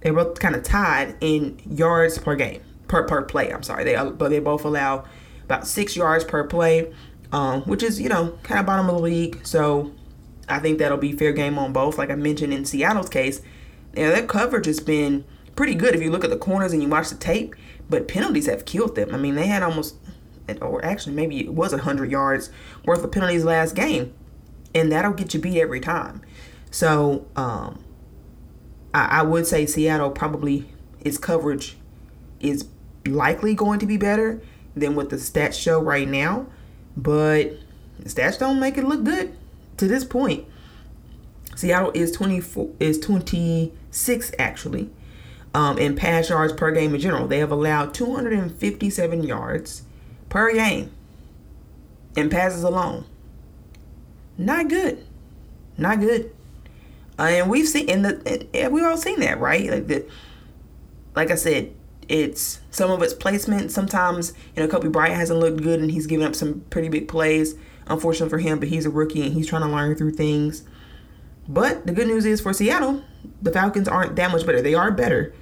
They're 0.00 0.12
both 0.12 0.38
kind 0.38 0.54
of 0.54 0.62
tied 0.62 1.16
in 1.20 1.60
yards 1.68 2.18
per 2.18 2.36
game, 2.36 2.62
per 2.86 3.04
per 3.04 3.22
play. 3.22 3.52
I'm 3.52 3.62
sorry. 3.62 3.84
They 3.84 3.96
but 3.96 4.28
they 4.28 4.38
both 4.38 4.64
allow 4.64 5.04
about 5.44 5.66
six 5.66 5.96
yards 5.96 6.24
per 6.24 6.44
play, 6.44 6.92
um, 7.32 7.62
which 7.62 7.82
is, 7.82 8.00
you 8.00 8.08
know, 8.08 8.38
kind 8.42 8.60
of 8.60 8.66
bottom 8.66 8.88
of 8.88 8.96
the 8.96 9.02
league. 9.02 9.40
So 9.44 9.92
I 10.48 10.58
think 10.58 10.78
that'll 10.78 10.98
be 10.98 11.12
fair 11.12 11.32
game 11.32 11.58
on 11.58 11.72
both. 11.72 11.98
Like 11.98 12.10
I 12.10 12.14
mentioned 12.14 12.52
in 12.52 12.64
Seattle's 12.64 13.08
case, 13.08 13.40
you 13.96 14.02
know, 14.02 14.10
their 14.10 14.26
coverage 14.26 14.66
has 14.66 14.80
been 14.80 15.24
pretty 15.56 15.74
good 15.74 15.94
if 15.94 16.02
you 16.02 16.10
look 16.10 16.24
at 16.24 16.30
the 16.30 16.36
corners 16.36 16.72
and 16.72 16.82
you 16.82 16.88
watch 16.88 17.08
the 17.10 17.16
tape, 17.16 17.54
but 17.90 18.08
penalties 18.08 18.46
have 18.46 18.64
killed 18.64 18.94
them. 18.94 19.14
I 19.14 19.18
mean, 19.18 19.34
they 19.34 19.46
had 19.46 19.62
almost, 19.62 19.96
or 20.60 20.84
actually 20.84 21.16
maybe 21.16 21.40
it 21.40 21.52
was 21.52 21.72
100 21.72 22.10
yards 22.10 22.50
worth 22.84 23.02
of 23.02 23.10
penalties 23.10 23.44
last 23.44 23.74
game, 23.74 24.14
and 24.74 24.92
that'll 24.92 25.12
get 25.12 25.34
you 25.34 25.40
beat 25.40 25.60
every 25.60 25.80
time. 25.80 26.22
So 26.70 27.26
um, 27.36 27.82
I, 28.94 29.20
I 29.20 29.22
would 29.22 29.46
say 29.46 29.66
Seattle 29.66 30.10
probably, 30.10 30.68
its 31.00 31.18
coverage 31.18 31.76
is 32.40 32.66
likely 33.06 33.54
going 33.54 33.78
to 33.80 33.86
be 33.86 33.96
better 33.96 34.40
than 34.76 34.94
what 34.94 35.10
the 35.10 35.16
stats 35.16 35.60
show 35.60 35.80
right 35.80 36.08
now, 36.08 36.46
but 36.96 37.52
stats 38.04 38.38
don't 38.38 38.60
make 38.60 38.76
it 38.78 38.84
look 38.84 39.04
good 39.04 39.34
to 39.78 39.88
this 39.88 40.04
point. 40.04 40.46
Seattle 41.56 41.90
is 41.92 42.12
24 42.12 42.70
is 42.78 43.00
26 43.00 44.32
actually 44.38 44.90
um, 45.54 45.78
in 45.78 45.96
pass 45.96 46.28
yards 46.30 46.52
per 46.52 46.70
game 46.70 46.94
in 46.94 47.00
general. 47.00 47.26
They 47.26 47.38
have 47.38 47.50
allowed 47.50 47.94
257 47.94 49.22
yards 49.24 49.82
per 50.28 50.52
game 50.52 50.92
in 52.16 52.30
passes 52.30 52.62
alone. 52.62 53.04
Not 54.36 54.68
good. 54.68 55.04
Not 55.76 56.00
good. 56.00 56.32
And 57.18 57.50
we've 57.50 57.68
seen 57.68 57.88
in 57.88 58.02
the 58.02 58.68
we've 58.70 58.84
all 58.84 58.96
seen 58.96 59.20
that, 59.20 59.40
right? 59.40 59.70
Like 59.70 59.86
the 59.88 60.06
like 61.14 61.30
I 61.30 61.34
said, 61.34 61.74
it's 62.08 62.60
some 62.70 62.90
of 62.90 63.02
its 63.02 63.12
placement. 63.12 63.72
Sometimes, 63.72 64.32
you 64.56 64.62
know, 64.62 64.68
Coby 64.68 64.90
Bryant 64.90 65.16
hasn't 65.16 65.40
looked 65.40 65.62
good 65.62 65.80
and 65.80 65.90
he's 65.90 66.06
given 66.06 66.26
up 66.26 66.34
some 66.34 66.60
pretty 66.70 66.88
big 66.88 67.08
plays. 67.08 67.54
Unfortunately 67.86 68.28
for 68.28 68.38
him, 68.38 68.58
but 68.58 68.68
he's 68.68 68.84
a 68.84 68.90
rookie 68.90 69.22
and 69.22 69.32
he's 69.32 69.46
trying 69.46 69.62
to 69.62 69.68
learn 69.68 69.96
through 69.96 70.12
things. 70.12 70.62
But 71.48 71.86
the 71.86 71.92
good 71.92 72.06
news 72.06 72.26
is 72.26 72.40
for 72.40 72.52
Seattle, 72.52 73.02
the 73.40 73.50
Falcons 73.50 73.88
aren't 73.88 74.14
that 74.16 74.30
much 74.30 74.44
better. 74.44 74.60
They 74.60 74.74
are 74.74 74.90
better 74.90 75.32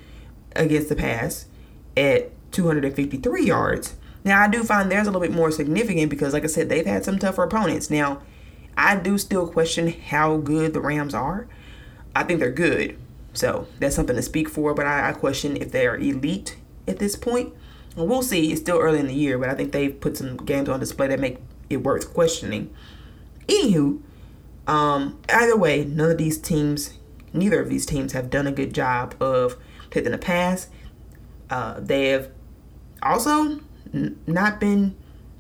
against 0.55 0.89
the 0.89 0.95
pass 0.95 1.47
at 1.97 2.31
253 2.53 3.45
yards. 3.45 3.97
Now, 4.25 4.41
I 4.41 4.49
do 4.49 4.63
find 4.63 4.91
theirs 4.91 5.09
a 5.09 5.11
little 5.11 5.27
bit 5.27 5.35
more 5.35 5.51
significant 5.51 6.11
because, 6.11 6.33
like 6.33 6.45
I 6.45 6.49
said, 6.49 6.69
they've 6.69 6.87
had 6.87 7.05
some 7.05 7.19
tougher 7.19 7.43
opponents. 7.43 7.91
Now, 7.91 8.23
I 8.77 8.97
do 8.97 9.19
still 9.19 9.49
question 9.49 9.89
how 9.89 10.37
good 10.37 10.73
the 10.73 10.81
Rams 10.81 11.15
are. 11.15 11.49
I 12.17 12.25
think 12.25 12.41
they're 12.41 12.51
good. 12.51 12.99
So 13.35 13.69
that's 13.79 13.95
something 13.95 14.17
to 14.17 14.23
speak 14.23 14.49
for, 14.49 14.73
but 14.73 14.87
I, 14.87 15.11
I 15.11 15.13
question 15.13 15.57
if 15.57 15.71
they 15.71 15.87
are 15.87 15.97
elite 15.99 16.57
at 16.89 16.99
this 16.99 17.15
point. 17.15 17.53
And 17.97 18.09
we'll 18.09 18.23
see. 18.23 18.51
It's 18.53 18.61
still 18.61 18.79
early 18.79 18.99
in 18.99 19.07
the 19.07 19.15
year, 19.15 19.39
but 19.39 19.51
I 19.51 19.55
think 19.55 19.73
they've 19.73 19.99
put 20.01 20.17
some 20.17 20.39
games 20.39 20.69
on 20.69 20.81
display 20.81 21.09
that 21.09 21.21
make 21.21 21.39
it 21.69 21.79
worth 21.79 22.15
questioning. 22.15 22.75
Anywho, 23.47 24.01
um, 24.67 25.21
either 25.29 25.57
way, 25.57 25.85
none 25.85 26.11
of 26.11 26.19
these 26.19 26.39
teams, 26.39 26.95
neither 27.33 27.61
of 27.61 27.69
these 27.69 27.85
teams 27.85 28.13
have 28.13 28.31
done 28.31 28.47
a 28.47 28.53
good 28.53 28.75
job 28.75 29.15
of 29.21 29.57
taking 29.91 30.13
the 30.13 30.19
pass. 30.19 30.69
Uh, 31.51 31.79
they 31.79 32.09
have 32.09 32.31
also 33.03 33.61
n- 33.93 34.19
not 34.27 34.59
been, 34.59 34.97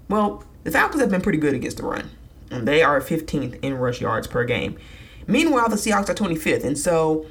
well, 0.08 0.44
the 0.64 0.70
Falcons 0.70 1.00
have 1.00 1.10
been 1.10 1.22
pretty 1.22 1.38
good 1.38 1.54
against 1.54 1.78
the 1.78 1.84
run. 1.84 2.10
And 2.50 2.68
they 2.68 2.82
are 2.82 3.00
15th 3.00 3.58
in 3.62 3.74
rush 3.74 4.00
yards 4.00 4.26
per 4.26 4.44
game. 4.44 4.78
Meanwhile, 5.26 5.68
the 5.68 5.76
Seahawks 5.76 6.08
are 6.08 6.14
25th. 6.14 6.64
And 6.64 6.78
so 6.78 7.26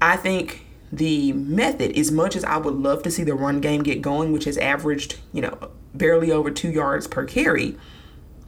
I 0.00 0.16
think 0.16 0.66
the 0.92 1.32
method, 1.32 1.96
as 1.96 2.10
much 2.10 2.36
as 2.36 2.44
I 2.44 2.56
would 2.56 2.74
love 2.74 3.02
to 3.02 3.10
see 3.10 3.24
the 3.24 3.34
run 3.34 3.60
game 3.60 3.82
get 3.82 4.00
going, 4.00 4.32
which 4.32 4.44
has 4.44 4.56
averaged, 4.58 5.16
you 5.32 5.42
know, 5.42 5.70
barely 5.94 6.30
over 6.30 6.50
two 6.50 6.70
yards 6.70 7.06
per 7.06 7.24
carry 7.24 7.76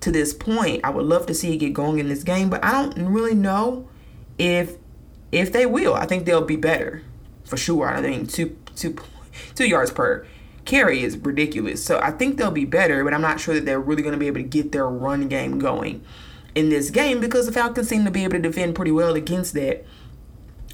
to 0.00 0.10
this 0.10 0.34
point. 0.34 0.84
I 0.84 0.90
would 0.90 1.06
love 1.06 1.26
to 1.26 1.34
see 1.34 1.54
it 1.54 1.58
get 1.58 1.72
going 1.72 1.98
in 1.98 2.08
this 2.08 2.22
game, 2.22 2.50
but 2.50 2.64
I 2.64 2.72
don't 2.72 3.08
really 3.08 3.34
know 3.34 3.88
if 4.38 4.76
if 5.32 5.52
they 5.52 5.66
will. 5.66 5.94
I 5.94 6.06
think 6.06 6.24
they'll 6.24 6.42
be 6.42 6.56
better 6.56 7.02
for 7.44 7.56
sure. 7.56 7.88
I 7.88 8.00
mean, 8.00 8.26
two 8.26 8.56
two 8.74 8.96
two 9.54 9.66
yards 9.66 9.90
per 9.90 10.26
carry 10.64 11.02
is 11.02 11.16
ridiculous. 11.16 11.84
So 11.84 11.98
I 12.00 12.10
think 12.10 12.36
they'll 12.36 12.50
be 12.50 12.64
better, 12.64 13.02
but 13.04 13.14
I'm 13.14 13.22
not 13.22 13.40
sure 13.40 13.54
that 13.54 13.64
they're 13.64 13.80
really 13.80 14.02
going 14.02 14.12
to 14.12 14.18
be 14.18 14.26
able 14.26 14.40
to 14.40 14.42
get 14.42 14.72
their 14.72 14.88
run 14.88 15.28
game 15.28 15.58
going 15.58 16.04
in 16.56 16.70
this 16.70 16.88
game 16.90 17.20
because 17.20 17.46
the 17.46 17.52
Falcons 17.52 17.88
seem 17.88 18.04
to 18.06 18.10
be 18.10 18.24
able 18.24 18.32
to 18.32 18.40
defend 18.40 18.74
pretty 18.74 18.90
well 18.90 19.14
against 19.14 19.52
that 19.54 19.84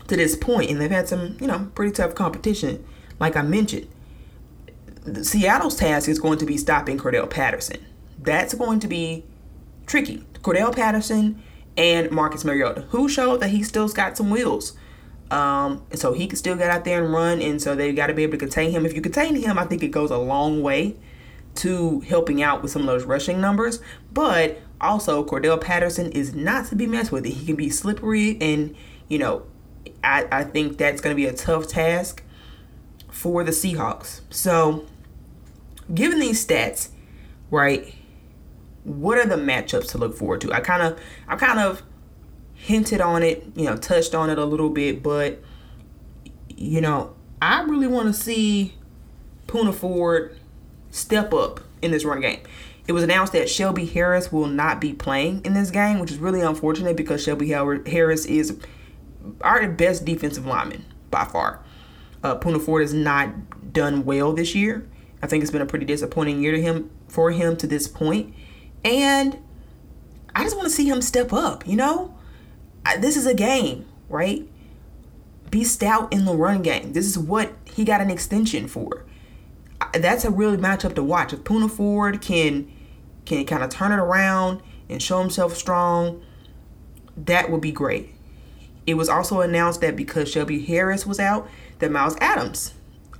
to 0.06 0.16
this 0.16 0.36
point, 0.36 0.70
and 0.70 0.80
they've 0.80 0.90
had 0.90 1.08
some, 1.08 1.36
you 1.40 1.46
know, 1.46 1.70
pretty 1.74 1.92
tough 1.92 2.14
competition, 2.14 2.82
like 3.18 3.36
I 3.36 3.42
mentioned. 3.42 3.88
Seattle's 5.22 5.74
task 5.74 6.08
is 6.08 6.20
going 6.20 6.38
to 6.38 6.46
be 6.46 6.56
stopping 6.56 6.98
Cordarrelle 6.98 7.28
Patterson. 7.28 7.84
That's 8.20 8.54
going 8.54 8.78
to 8.80 8.88
be 8.88 9.24
tricky. 9.86 10.24
Cordarrelle 10.42 10.74
Patterson 10.74 11.42
and 11.76 12.10
Marcus 12.12 12.44
Mariota, 12.44 12.82
who 12.90 13.08
showed 13.08 13.40
that 13.40 13.50
he 13.50 13.64
still's 13.64 13.92
got 13.92 14.16
some 14.16 14.30
wheels. 14.30 14.74
Um, 15.32 15.82
so 15.94 16.12
he 16.12 16.28
can 16.28 16.36
still 16.36 16.56
get 16.56 16.70
out 16.70 16.84
there 16.84 17.02
and 17.02 17.12
run, 17.12 17.42
and 17.42 17.60
so 17.60 17.74
they've 17.74 17.96
got 17.96 18.06
to 18.06 18.14
be 18.14 18.22
able 18.22 18.32
to 18.32 18.38
contain 18.38 18.70
him. 18.70 18.86
If 18.86 18.94
you 18.94 19.00
contain 19.00 19.34
him, 19.34 19.58
I 19.58 19.64
think 19.64 19.82
it 19.82 19.88
goes 19.88 20.12
a 20.12 20.18
long 20.18 20.62
way 20.62 20.96
to 21.56 22.00
helping 22.00 22.42
out 22.42 22.62
with 22.62 22.72
some 22.72 22.82
of 22.82 22.86
those 22.86 23.04
rushing 23.04 23.40
numbers. 23.40 23.80
But 24.12 24.60
also, 24.80 25.24
Cordarrelle 25.24 25.60
Patterson 25.60 26.10
is 26.12 26.34
not 26.34 26.66
to 26.66 26.76
be 26.76 26.86
messed 26.86 27.12
with. 27.12 27.24
He 27.24 27.46
can 27.46 27.56
be 27.56 27.70
slippery, 27.70 28.38
and 28.40 28.74
you 29.08 29.18
know, 29.18 29.44
I, 30.02 30.26
I 30.30 30.44
think 30.44 30.78
that's 30.78 31.00
going 31.00 31.14
to 31.14 31.20
be 31.20 31.26
a 31.26 31.32
tough 31.32 31.68
task 31.68 32.22
for 33.10 33.44
the 33.44 33.52
Seahawks. 33.52 34.22
So 34.30 34.86
given 35.92 36.18
these 36.18 36.44
stats, 36.44 36.88
right, 37.50 37.94
what 38.84 39.18
are 39.18 39.26
the 39.26 39.36
matchups 39.36 39.90
to 39.90 39.98
look 39.98 40.16
forward 40.16 40.40
to? 40.42 40.52
I 40.52 40.60
kind 40.60 40.82
of, 40.82 41.00
I 41.28 41.36
kind 41.36 41.60
of 41.60 41.82
hinted 42.54 43.00
on 43.00 43.22
it, 43.22 43.44
you 43.54 43.64
know, 43.66 43.76
touched 43.76 44.14
on 44.14 44.30
it 44.30 44.38
a 44.38 44.44
little 44.44 44.70
bit, 44.70 45.02
but 45.02 45.42
you 46.56 46.80
know, 46.80 47.14
I 47.40 47.62
really 47.62 47.88
want 47.88 48.14
to 48.14 48.20
see 48.20 48.74
Poona 49.46 49.74
Ford 49.74 50.38
step 50.92 51.34
up 51.34 51.60
in 51.82 51.90
this 51.90 52.04
run 52.04 52.20
game. 52.20 52.40
It 52.86 52.92
was 52.92 53.02
announced 53.02 53.32
that 53.32 53.48
Shelby 53.48 53.86
Harris 53.86 54.30
will 54.30 54.46
not 54.46 54.80
be 54.80 54.92
playing 54.92 55.44
in 55.44 55.54
this 55.54 55.70
game, 55.70 55.98
which 55.98 56.12
is 56.12 56.18
really 56.18 56.40
unfortunate 56.40 56.96
because 56.96 57.22
Shelby 57.22 57.48
Harris 57.48 58.24
is 58.26 58.58
our 59.40 59.68
best 59.68 60.04
defensive 60.04 60.46
lineman 60.46 60.84
by 61.10 61.24
far. 61.24 61.64
Uh, 62.22 62.36
Poona 62.36 62.60
Ford 62.60 62.82
has 62.82 62.94
not 62.94 63.72
done 63.72 64.04
well 64.04 64.32
this 64.32 64.54
year. 64.54 64.88
I 65.22 65.26
think 65.26 65.42
it's 65.42 65.52
been 65.52 65.62
a 65.62 65.66
pretty 65.66 65.86
disappointing 65.86 66.42
year 66.42 66.52
to 66.52 66.62
him 66.62 66.90
for 67.08 67.30
him 67.30 67.56
to 67.58 67.66
this 67.66 67.86
point. 67.86 68.34
And 68.84 69.38
I 70.34 70.42
just 70.42 70.56
want 70.56 70.68
to 70.68 70.74
see 70.74 70.88
him 70.88 71.02
step 71.02 71.32
up, 71.32 71.66
you 71.66 71.76
know? 71.76 72.16
I, 72.84 72.96
this 72.96 73.16
is 73.16 73.26
a 73.26 73.34
game, 73.34 73.86
right? 74.08 74.48
Be 75.50 75.62
stout 75.62 76.12
in 76.12 76.24
the 76.24 76.34
run 76.34 76.62
game. 76.62 76.92
This 76.94 77.06
is 77.06 77.18
what 77.18 77.52
he 77.64 77.84
got 77.84 78.00
an 78.00 78.10
extension 78.10 78.66
for. 78.66 79.04
That's 79.94 80.24
a 80.24 80.30
really 80.30 80.56
matchup 80.56 80.94
to 80.94 81.02
watch. 81.02 81.32
If 81.32 81.40
Poona 81.40 81.70
Ford 81.70 82.20
can 82.20 82.70
can 83.24 83.44
kind 83.44 83.62
of 83.62 83.70
turn 83.70 83.92
it 83.92 83.96
around 83.96 84.62
and 84.88 85.00
show 85.00 85.20
himself 85.20 85.56
strong, 85.56 86.22
that 87.16 87.50
would 87.50 87.60
be 87.60 87.72
great. 87.72 88.14
It 88.86 88.94
was 88.94 89.08
also 89.08 89.40
announced 89.40 89.80
that 89.82 89.94
because 89.94 90.28
Shelby 90.28 90.64
Harris 90.64 91.06
was 91.06 91.20
out, 91.20 91.48
that 91.78 91.92
Myles 91.92 92.16
Adams 92.20 92.74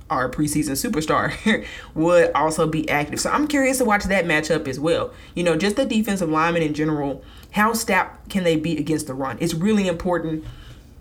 our 0.09 0.29
preseason 0.29 0.71
superstar, 0.71 1.65
would 1.95 2.31
also 2.33 2.67
be 2.67 2.87
active. 2.89 3.19
So 3.19 3.31
I'm 3.31 3.47
curious 3.47 3.79
to 3.79 3.85
watch 3.85 4.03
that 4.05 4.25
matchup 4.25 4.67
as 4.67 4.79
well. 4.79 5.13
You 5.35 5.43
know, 5.43 5.57
just 5.57 5.75
the 5.75 5.85
defensive 5.85 6.29
linemen 6.29 6.61
in 6.61 6.73
general, 6.73 7.23
how 7.51 7.73
stout 7.73 8.29
can 8.29 8.43
they 8.43 8.55
be 8.55 8.77
against 8.77 9.07
the 9.07 9.13
run? 9.13 9.37
It's 9.39 9.53
really 9.53 9.87
important 9.87 10.45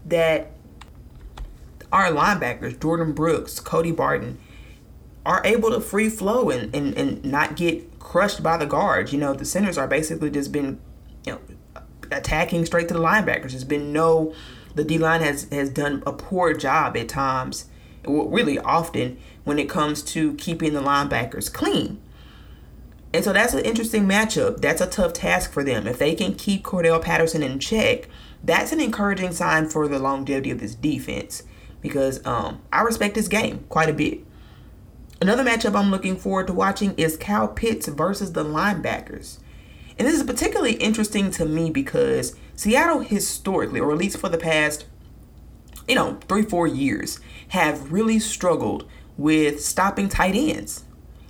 that 0.07 0.53
our 1.93 2.11
linebackers, 2.11 2.77
Jordyn 2.77 3.15
Brooks, 3.15 3.61
Cody 3.61 3.93
Barton, 3.93 4.39
are 5.25 5.41
able 5.45 5.71
to 5.71 5.81
free 5.81 6.09
flow 6.09 6.51
and, 6.51 6.75
and, 6.75 6.97
and 6.97 7.25
not 7.25 7.57
get 7.57 7.99
crushed 7.99 8.43
by 8.43 8.57
the 8.57 8.67
guards. 8.67 9.13
You 9.13 9.19
know, 9.19 9.35
the 9.35 9.45
centers 9.45 9.79
are 9.79 9.87
basically 9.87 10.31
just 10.31 10.53
been, 10.53 10.81
you 11.25 11.33
know, 11.33 11.41
attacking 12.11 12.67
straight 12.67 12.89
to 12.89 12.95
the 12.95 13.01
linebackers. 13.01 13.51
There's 13.51 13.65
been 13.65 13.93
no 13.93 14.35
the 14.75 14.85
D 14.85 14.99
line 14.99 15.21
has 15.21 15.47
has 15.53 15.71
done 15.71 16.03
a 16.07 16.13
poor 16.13 16.55
job 16.55 16.97
at 16.97 17.09
times 17.09 17.67
really 18.05 18.59
often 18.59 19.19
when 19.45 19.59
it 19.59 19.69
comes 19.69 20.03
to 20.03 20.35
keeping 20.35 20.73
the 20.73 20.81
linebackers 20.81 21.53
clean. 21.53 22.01
And 23.15 23.23
so 23.23 23.33
that's 23.33 23.53
an 23.53 23.65
interesting 23.65 24.07
matchup. 24.07 24.61
That's 24.61 24.81
a 24.81 24.87
tough 24.87 25.13
task 25.13 25.53
for 25.53 25.63
them. 25.63 25.87
If 25.87 25.99
they 25.99 26.15
can 26.15 26.35
keep 26.35 26.65
Cordarrelle 26.65 27.03
Patterson 27.03 27.43
in 27.43 27.59
check, 27.59 28.09
that's 28.43 28.73
an 28.73 28.81
encouraging 28.81 29.33
sign 29.33 29.69
for 29.69 29.87
the 29.87 29.99
longevity 29.99 30.51
of 30.51 30.61
this 30.61 30.75
defense 30.75 31.43
because 31.81 32.25
um, 32.27 32.63
I 32.73 32.81
respect 32.83 33.15
this 33.15 33.29
game 33.29 33.65
quite 33.69 33.91
a 33.91 33.93
bit. 33.93 34.21
Another 35.23 35.45
matchup 35.45 35.79
I'm 35.79 35.93
looking 35.93 36.17
forward 36.17 36.49
to 36.49 36.53
watching 36.53 36.95
is 36.97 37.17
Kyle 37.17 37.47
Pitts 37.47 37.87
versus 37.87 38.33
the 38.33 38.45
linebackers. 38.45 39.39
And 39.97 40.09
this 40.09 40.17
is 40.17 40.25
particularly 40.25 40.73
interesting 40.73 41.31
to 41.31 41.45
me 41.45 41.71
because 41.71 42.35
Seattle 42.57 43.03
historically, 43.03 43.79
or 43.79 43.93
at 43.93 43.99
least 43.99 44.19
for 44.19 44.29
the 44.29 44.37
past 44.37 44.85
you 45.87 45.95
know, 45.95 46.19
three, 46.27 46.43
four 46.43 46.67
years 46.67 47.21
have 47.51 47.93
really 47.93 48.19
struggled 48.19 48.91
with 49.17 49.63
stopping 49.63 50.09
tight 50.09 50.35
ends. 50.35 50.87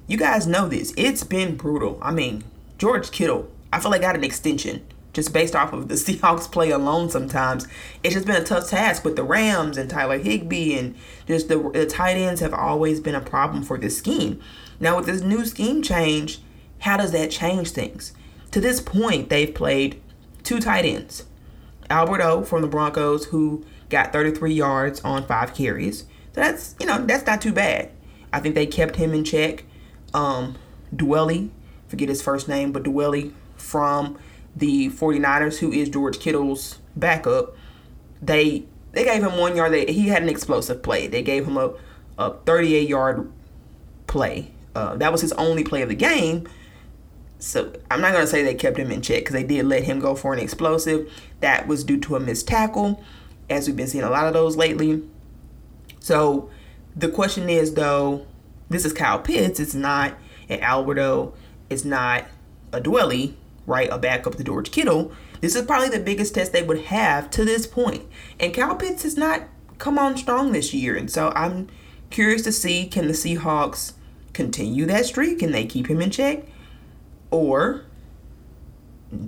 you 0.07 0.17
guys 0.17 0.47
know 0.47 0.69
this. 0.69 0.95
It's 0.97 1.23
been 1.23 1.57
brutal. 1.57 1.99
I 2.01 2.13
mean, 2.13 2.45
George 2.79 3.11
Kittle, 3.11 3.51
I 3.75 3.79
feel 3.79 3.91
like 3.91 4.01
got 4.01 4.17
an 4.17 4.25
extension 4.25 4.87
just 5.13 5.33
based 5.33 5.55
off 5.55 5.73
of 5.73 5.89
the 5.89 5.95
Seahawks 5.97 6.51
play 6.51 6.71
alone 6.71 7.11
sometimes. 7.11 7.67
It's 8.03 8.15
just 8.15 8.27
been 8.27 8.41
a 8.41 8.45
tough 8.45 8.69
task 8.69 9.05
with 9.05 9.17
the 9.17 9.25
Rams 9.25 9.77
and 9.77 9.91
Tyler 9.91 10.19
Higbee 10.19 10.79
and 10.79 10.95
just 11.27 11.49
the, 11.49 11.59
the 11.73 11.87
tight 11.87 12.17
ends 12.17 12.41
have 12.41 12.55
always 12.55 13.01
been 13.01 13.15
a 13.15 13.21
problem 13.21 13.63
for 13.63 13.79
this 13.79 13.99
scheme. 13.99 14.41
Now 14.81 14.97
with 14.97 15.07
this 15.07 15.23
new 15.23 15.45
scheme 15.45 15.83
change, 15.83 16.41
how 16.81 16.97
does 16.97 17.13
that 17.13 17.31
change 17.31 17.71
things? 17.71 18.13
To 18.51 18.61
this 18.61 18.81
point, 18.81 19.29
they've 19.29 19.55
played 19.55 20.01
two 20.43 20.61
tight 20.61 20.85
ends. 20.85 21.25
Albert 21.89 22.21
O 22.21 22.43
from 22.43 22.63
the 22.63 22.69
Broncos, 22.69 23.27
who 23.27 23.65
got 23.89 24.13
33 24.13 24.53
yards 24.53 25.01
on 25.03 25.27
five 25.27 25.55
carries. 25.55 26.01
So 26.01 26.41
that's, 26.41 26.75
you 26.81 26.87
know, 26.87 27.05
that's 27.05 27.27
not 27.27 27.41
too 27.41 27.53
bad. 27.53 27.91
I 28.33 28.41
think 28.41 28.55
they 28.55 28.67
kept 28.67 28.97
him 28.97 29.13
in 29.13 29.25
check. 29.25 29.65
Um, 30.15 30.57
Dwelley, 30.95 31.51
forget 31.89 32.09
his 32.09 32.23
first 32.23 32.49
name, 32.49 32.73
but 32.73 32.83
Dwelley 32.83 33.33
from 33.57 34.19
the 34.55 34.91
49ers, 34.91 35.59
who 35.59 35.73
is 35.73 35.89
George 35.89 36.19
Kittle's 36.19 36.79
backup, 36.97 37.57
they 38.21 38.65
they 38.93 39.05
gave 39.05 39.23
him 39.23 39.39
one 39.39 39.57
yard. 39.57 39.73
They, 39.73 39.87
he 39.87 40.09
had 40.09 40.23
an 40.23 40.29
explosive 40.29 40.83
play. 40.83 41.07
They 41.07 41.23
gave 41.23 41.47
him 41.47 41.57
a, 41.57 41.73
a 42.19 42.35
38 42.45 42.89
yard 42.89 43.33
play. 44.07 44.53
Uh, 44.75 44.97
that 44.97 45.11
was 45.11 45.23
his 45.23 45.33
only 45.33 45.65
play 45.65 45.83
of 45.83 45.89
the 45.89 45.95
game. 45.95 46.47
So 47.39 47.73
I'm 47.91 48.01
not 48.01 48.13
going 48.13 48.23
to 48.23 48.31
say 48.31 48.43
they 48.43 48.55
kept 48.55 48.77
him 48.77 48.91
in 48.91 49.03
check 49.03 49.21
because 49.21 49.33
they 49.33 49.43
did 49.43 49.67
let 49.67 49.85
him 49.85 49.99
go 49.99 50.15
for 50.15 50.33
an 50.33 50.39
explosive. 50.39 51.11
That 51.41 51.67
was 51.67 51.83
due 51.83 51.99
to 52.01 52.17
a 52.17 52.21
missed 52.21 52.47
tackle, 52.47 53.03
as 53.51 53.67
we've 53.67 53.77
been 53.77 53.89
seeing 53.89 54.05
a 54.05 54.11
lot 54.11 54.27
of 54.27 54.35
those 54.35 54.57
lately. 54.57 55.03
So 55.99 56.51
the 56.95 57.09
question 57.09 57.49
is, 57.49 57.75
though, 57.75 58.27
this 58.69 58.85
is 58.85 58.93
Kyle 58.93 59.19
Pitts. 59.19 59.59
It's 59.59 59.75
not 59.75 60.15
an 60.49 60.61
Alberto. 60.61 61.35
It's 61.69 61.85
not 61.85 62.27
a 62.73 62.81
Dwelley 62.81 63.35
right, 63.67 63.89
a 63.91 63.99
backup 63.99 64.37
to 64.37 64.45
George 64.45 64.71
Kittle, 64.71 65.13
this 65.41 65.55
is 65.55 65.67
probably 65.67 65.89
the 65.89 66.01
biggest 66.01 66.35
test 66.35 66.53
they 66.53 66.63
would 66.63 66.83
have 66.83 67.31
to 67.31 67.45
this 67.45 67.67
point. 67.67 68.07
And 68.39 68.55
Kyle 68.55 68.77
Pitts 68.77 69.03
has 69.03 69.17
not 69.17 69.43
come 69.79 69.99
on 69.99 70.17
strong 70.17 70.53
this 70.53 70.73
year. 70.73 70.97
And 70.97 71.11
so 71.11 71.33
I'm 71.35 71.69
curious 72.11 72.43
to 72.43 72.53
see 72.53 72.87
can 72.87 73.07
the 73.07 73.13
Seahawks 73.13 73.95
continue 74.33 74.87
that 74.87 75.07
streak? 75.07 75.41
Can 75.41 75.53
they 75.53 75.67
keep 75.67 75.89
him 75.89 76.01
in 76.01 76.11
check? 76.11 76.45
Or 77.31 77.85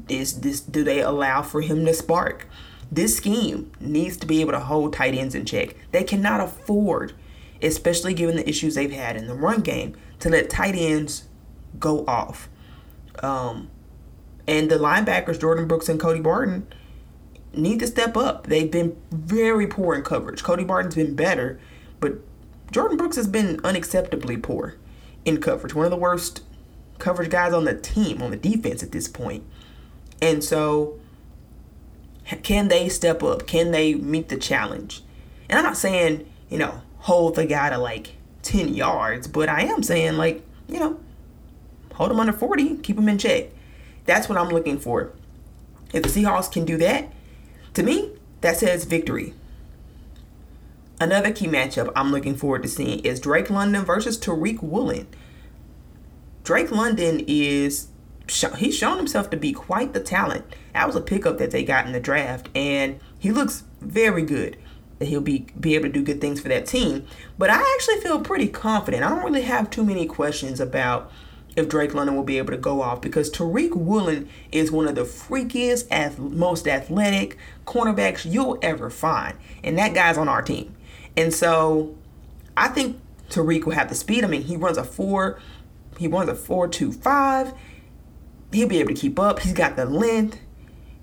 is 0.08 0.40
this 0.40 0.60
do 0.60 0.84
they 0.84 1.00
allow 1.00 1.42
for 1.42 1.60
him 1.60 1.84
to 1.84 1.94
spark? 1.94 2.48
This 2.90 3.16
scheme 3.16 3.72
needs 3.80 4.16
to 4.18 4.26
be 4.26 4.40
able 4.40 4.52
to 4.52 4.60
hold 4.60 4.92
tight 4.92 5.14
ends 5.14 5.34
in 5.34 5.44
check. 5.44 5.74
They 5.90 6.04
cannot 6.04 6.40
afford, 6.40 7.14
especially 7.60 8.14
given 8.14 8.36
the 8.36 8.48
issues 8.48 8.76
they've 8.76 8.92
had 8.92 9.16
in 9.16 9.26
the 9.26 9.34
run 9.34 9.62
game, 9.62 9.96
to 10.20 10.28
let 10.30 10.50
tight 10.50 10.76
ends 10.76 11.24
go 11.78 12.04
off. 12.06 12.48
Um, 13.22 13.70
and 14.46 14.70
the 14.70 14.76
linebackers, 14.76 15.38
Jordyn 15.38 15.68
Brooks 15.68 15.88
and 15.88 15.98
Cody 15.98 16.20
Barton, 16.20 16.66
need 17.52 17.80
to 17.80 17.86
step 17.86 18.16
up. 18.16 18.46
They've 18.46 18.70
been 18.70 18.96
very 19.10 19.66
poor 19.66 19.94
in 19.94 20.02
coverage. 20.02 20.42
Cody 20.42 20.64
Barton's 20.64 20.94
been 20.94 21.14
better, 21.14 21.58
but 22.00 22.18
Jordyn 22.72 22.98
Brooks 22.98 23.16
has 23.16 23.28
been 23.28 23.58
unacceptably 23.58 24.42
poor 24.42 24.76
in 25.24 25.40
coverage. 25.40 25.74
One 25.74 25.84
of 25.84 25.90
the 25.90 25.96
worst 25.96 26.42
coverage 26.98 27.30
guys 27.30 27.52
on 27.52 27.64
the 27.64 27.74
team, 27.74 28.22
on 28.22 28.30
the 28.30 28.36
defense 28.36 28.82
at 28.82 28.92
this 28.92 29.08
point. 29.08 29.44
And 30.20 30.42
so, 30.42 30.98
can 32.42 32.68
they 32.68 32.88
step 32.88 33.22
up? 33.22 33.46
Can 33.46 33.70
they 33.70 33.94
meet 33.94 34.28
the 34.28 34.36
challenge? 34.36 35.02
And 35.48 35.58
I'm 35.58 35.64
not 35.64 35.76
saying, 35.76 36.28
you 36.48 36.58
know, 36.58 36.82
hold 36.98 37.34
the 37.36 37.46
guy 37.46 37.70
to 37.70 37.78
like 37.78 38.12
10 38.42 38.74
yards, 38.74 39.26
but 39.26 39.48
I 39.48 39.62
am 39.62 39.82
saying, 39.82 40.16
like, 40.16 40.42
you 40.68 40.78
know, 40.78 40.98
hold 41.94 42.10
him 42.10 42.20
under 42.20 42.32
40, 42.32 42.78
keep 42.78 42.98
him 42.98 43.08
in 43.08 43.18
check. 43.18 43.48
That's 44.06 44.28
what 44.28 44.38
I'm 44.38 44.50
looking 44.50 44.78
for. 44.78 45.12
If 45.92 46.02
the 46.02 46.08
Seahawks 46.08 46.50
can 46.50 46.64
do 46.64 46.76
that, 46.78 47.12
to 47.74 47.82
me, 47.82 48.12
that 48.40 48.56
says 48.56 48.84
victory. 48.84 49.34
Another 51.00 51.32
key 51.32 51.46
matchup 51.46 51.92
I'm 51.96 52.12
looking 52.12 52.36
forward 52.36 52.62
to 52.62 52.68
seeing 52.68 53.00
is 53.00 53.18
Drake 53.18 53.50
London 53.50 53.84
versus 53.84 54.18
Tariq 54.18 54.62
Woolen. 54.62 55.08
Drake 56.44 56.70
London 56.70 57.24
is 57.26 57.88
he's 58.58 58.76
shown 58.76 58.96
himself 58.96 59.30
to 59.30 59.36
be 59.36 59.52
quite 59.52 59.92
the 59.92 60.00
talent. 60.00 60.44
That 60.72 60.86
was 60.86 60.96
a 60.96 61.00
pickup 61.00 61.38
that 61.38 61.50
they 61.50 61.64
got 61.64 61.86
in 61.86 61.92
the 61.92 62.00
draft, 62.00 62.48
and 62.54 63.00
he 63.18 63.32
looks 63.32 63.64
very 63.80 64.22
good. 64.22 64.56
That 64.98 65.06
he'll 65.06 65.20
be 65.20 65.46
be 65.58 65.74
able 65.74 65.86
to 65.86 65.92
do 65.92 66.02
good 66.02 66.20
things 66.20 66.40
for 66.40 66.48
that 66.48 66.66
team. 66.66 67.06
But 67.38 67.50
I 67.50 67.60
actually 67.74 68.00
feel 68.00 68.20
pretty 68.20 68.48
confident. 68.48 69.02
I 69.02 69.08
don't 69.08 69.24
really 69.24 69.42
have 69.42 69.70
too 69.70 69.84
many 69.84 70.06
questions 70.06 70.60
about 70.60 71.10
if 71.56 71.68
Drake 71.68 71.94
London 71.94 72.16
will 72.16 72.24
be 72.24 72.38
able 72.38 72.50
to 72.50 72.58
go 72.58 72.82
off 72.82 73.00
because 73.00 73.30
Tariq 73.30 73.74
Woolen 73.74 74.28
is 74.50 74.72
one 74.72 74.88
of 74.88 74.94
the 74.94 75.02
freakiest, 75.02 76.18
most 76.18 76.66
athletic 76.66 77.38
cornerbacks 77.66 78.30
you'll 78.30 78.58
ever 78.62 78.90
find. 78.90 79.36
And 79.62 79.78
that 79.78 79.94
guy's 79.94 80.18
on 80.18 80.28
our 80.28 80.42
team. 80.42 80.74
And 81.16 81.32
so 81.32 81.96
I 82.56 82.68
think 82.68 83.00
Tariq 83.30 83.64
will 83.64 83.72
have 83.72 83.88
the 83.88 83.94
speed. 83.94 84.24
I 84.24 84.26
mean, 84.26 84.42
he 84.42 84.56
runs 84.56 84.76
a 84.76 84.84
four, 84.84 85.38
he 85.98 86.08
runs 86.08 86.28
a 86.28 86.34
four 86.34 86.68
two 86.68 86.92
five. 86.92 87.52
He'll 88.52 88.68
be 88.68 88.78
able 88.78 88.94
to 88.94 89.00
keep 89.00 89.18
up. 89.18 89.40
He's 89.40 89.52
got 89.52 89.76
the 89.76 89.84
length. 89.84 90.38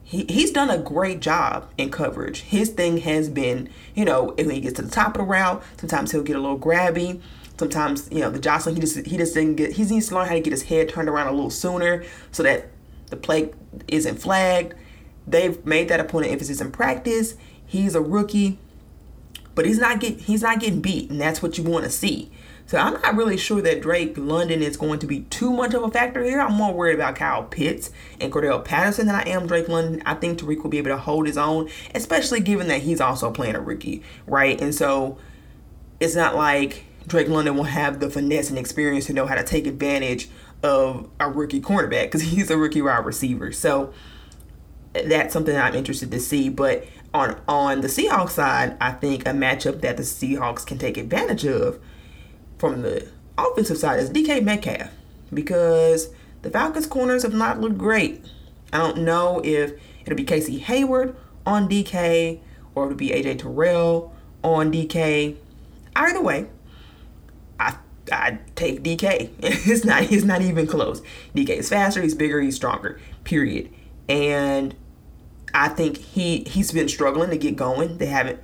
He, 0.04 0.26
he's 0.26 0.52
done 0.52 0.70
a 0.70 0.78
great 0.78 1.20
job 1.20 1.70
in 1.78 1.92
coverage. 1.92 2.42
His 2.42 2.70
thing 2.70 2.98
has 3.00 3.30
been, 3.30 3.70
you 3.96 4.04
know, 4.04 4.34
when 4.38 4.50
he 4.50 4.62
gets 4.62 4.76
to 4.76 4.82
the 4.82 4.92
top 4.92 5.16
of 5.16 5.20
the 5.20 5.24
route, 5.24 5.64
sometimes 5.78 6.12
he'll 6.12 6.24
get 6.24 6.36
a 6.36 6.40
little 6.40 6.60
grabby 6.60 7.22
sometimes 7.62 8.10
you 8.12 8.21
know 8.21 8.32
the 8.32 8.39
jostling 8.39 8.74
he 8.74 8.82
just 8.82 9.06
he 9.06 9.17
just 9.17 9.36
didn't 9.36 9.56
get 9.56 9.74
he 9.74 9.84
needs 9.84 10.08
to 10.08 10.15
learn 10.15 10.28
how 10.28 10.34
to 10.34 10.39
get 10.39 10.50
his 10.50 10.63
head 10.63 10.89
turned 10.89 11.08
around 11.08 11.28
a 11.28 11.32
little 11.32 11.52
sooner 11.52 12.04
so 12.32 12.41
that 12.41 12.69
the 13.12 13.15
play 13.15 13.52
isn't 13.88 14.17
flagged 14.17 14.74
they've 15.28 15.63
made 15.63 15.88
that 15.88 16.00
a 16.00 16.04
point 16.04 16.26
of 16.26 16.32
emphasis 16.32 16.60
in 16.60 16.71
practice 16.71 17.36
he's 17.63 17.93
a 17.93 18.02
rookie 18.02 18.58
but 19.54 19.63
he's 19.63 19.78
not 19.78 20.00
get 20.00 20.21
he's 20.21 20.41
not 20.41 20.60
getting 20.60 20.82
beat 20.82 21.08
and 21.12 21.21
that's 21.21 21.43
what 21.43 21.56
you 21.56 21.63
want 21.63 21.86
to 21.86 21.91
see 21.91 22.32
so 22.65 22.80
I'm 22.80 22.93
not 22.93 23.15
really 23.15 23.38
sure 23.38 23.62
that 23.62 23.82
Drake 23.82 24.17
London 24.17 24.63
is 24.63 24.76
going 24.76 24.97
to 25.00 25.06
be 25.06 25.21
too 25.24 25.52
much 25.52 25.74
of 25.74 25.84
a 25.84 25.91
factor 25.91 26.24
here. 26.24 26.39
I'm 26.39 26.54
more 26.54 26.74
worried 26.74 26.95
about 26.95 27.17
Kyle 27.17 27.43
Pitts 27.43 27.91
and 28.21 28.32
Cordarrelle 28.32 28.63
Patterson 28.63 29.08
than 29.08 29.15
I 29.15 29.24
am 29.24 29.45
Drake 29.45 29.67
London. 29.67 30.02
I 30.06 30.13
think 30.13 30.39
Tariq 30.39 30.63
will 30.63 30.69
be 30.69 30.78
able 30.78 30.91
to 30.91 30.97
hold 30.97 31.28
his 31.28 31.38
own, 31.38 31.69
especially 31.93 32.39
given 32.39 32.69
that 32.69 32.84
he's 32.84 33.02
also 33.02 33.30
playing 33.30 33.56
a 33.56 33.60
rookie, 33.60 34.04
right? 34.26 34.62
And 34.62 34.74
so 34.74 35.17
it's 36.00 36.15
not 36.15 36.38
like 36.38 36.86
Drake 37.08 37.28
London 37.28 37.56
will 37.56 37.64
have 37.64 38.00
the 38.00 38.10
finesse 38.10 38.50
and 38.50 38.60
experience 38.60 39.06
to 39.08 39.14
know 39.14 39.26
how 39.26 39.36
to 39.36 39.44
take 39.44 39.68
advantage 39.68 40.30
of 40.64 41.10
a 41.20 41.30
rookie 41.30 41.62
cornerback 41.62 42.06
because 42.06 42.22
he's 42.32 42.50
a 42.50 42.58
rookie 42.58 42.82
wide 42.82 43.06
receiver. 43.06 43.52
So 43.52 43.94
that's 44.94 45.34
something 45.34 45.56
I'm 45.56 45.76
interested 45.76 46.12
to 46.12 46.20
see. 46.20 46.50
But 46.50 46.86
on 47.14 47.40
on 47.48 47.82
the 47.82 47.88
Seahawks 47.88 48.32
side, 48.32 48.78
I 48.80 48.92
think 48.92 49.26
a 49.26 49.32
matchup 49.32 49.82
that 49.82 49.98
the 49.98 50.04
Seahawks 50.04 50.66
can 50.66 50.78
take 50.78 50.98
advantage 50.98 51.46
of 51.46 51.80
from 52.58 52.82
the 52.82 53.08
offensive 53.38 53.78
side 53.78 54.00
is 54.00 54.10
DK 54.10 54.44
Metcalf 54.44 54.92
because 55.34 56.10
the 56.42 56.50
Falcons 56.50 56.88
corners 56.88 57.24
have 57.24 57.34
not 57.34 57.60
looked 57.60 57.78
great. 57.78 58.24
I 58.74 58.78
don't 58.78 59.00
know 59.00 59.42
if 59.44 59.74
it'll 60.06 60.18
be 60.18 60.24
Casey 60.24 60.60
Hayward 60.60 61.16
on 61.46 61.68
DK 61.68 62.40
or 62.76 62.86
it'll 62.86 62.98
be 62.98 63.10
AJ 63.10 63.40
Terrell 63.40 64.14
on 64.44 64.72
DK. 64.72 65.36
Either 65.96 66.22
way, 66.22 66.48
I 68.12 68.40
take 68.56 68.84
DK. 68.84 69.30
it's 69.40 69.86
not 69.86 70.04
he's 70.04 70.26
not 70.26 70.42
even 70.42 70.68
close. 70.68 71.02
DK 71.36 71.50
is 71.50 71.70
faster, 71.70 72.02
he's 72.02 72.16
bigger, 72.16 72.42
he's 72.42 72.56
stronger. 72.56 73.00
Period. 73.24 73.72
And 74.10 74.76
I 75.54 75.70
think 75.70 75.98
he 75.98 76.44
he's 76.44 76.72
been 76.72 76.88
struggling 76.88 77.30
to 77.30 77.38
get 77.38 77.56
going. 77.56 77.98
They 77.98 78.08
haven't. 78.08 78.40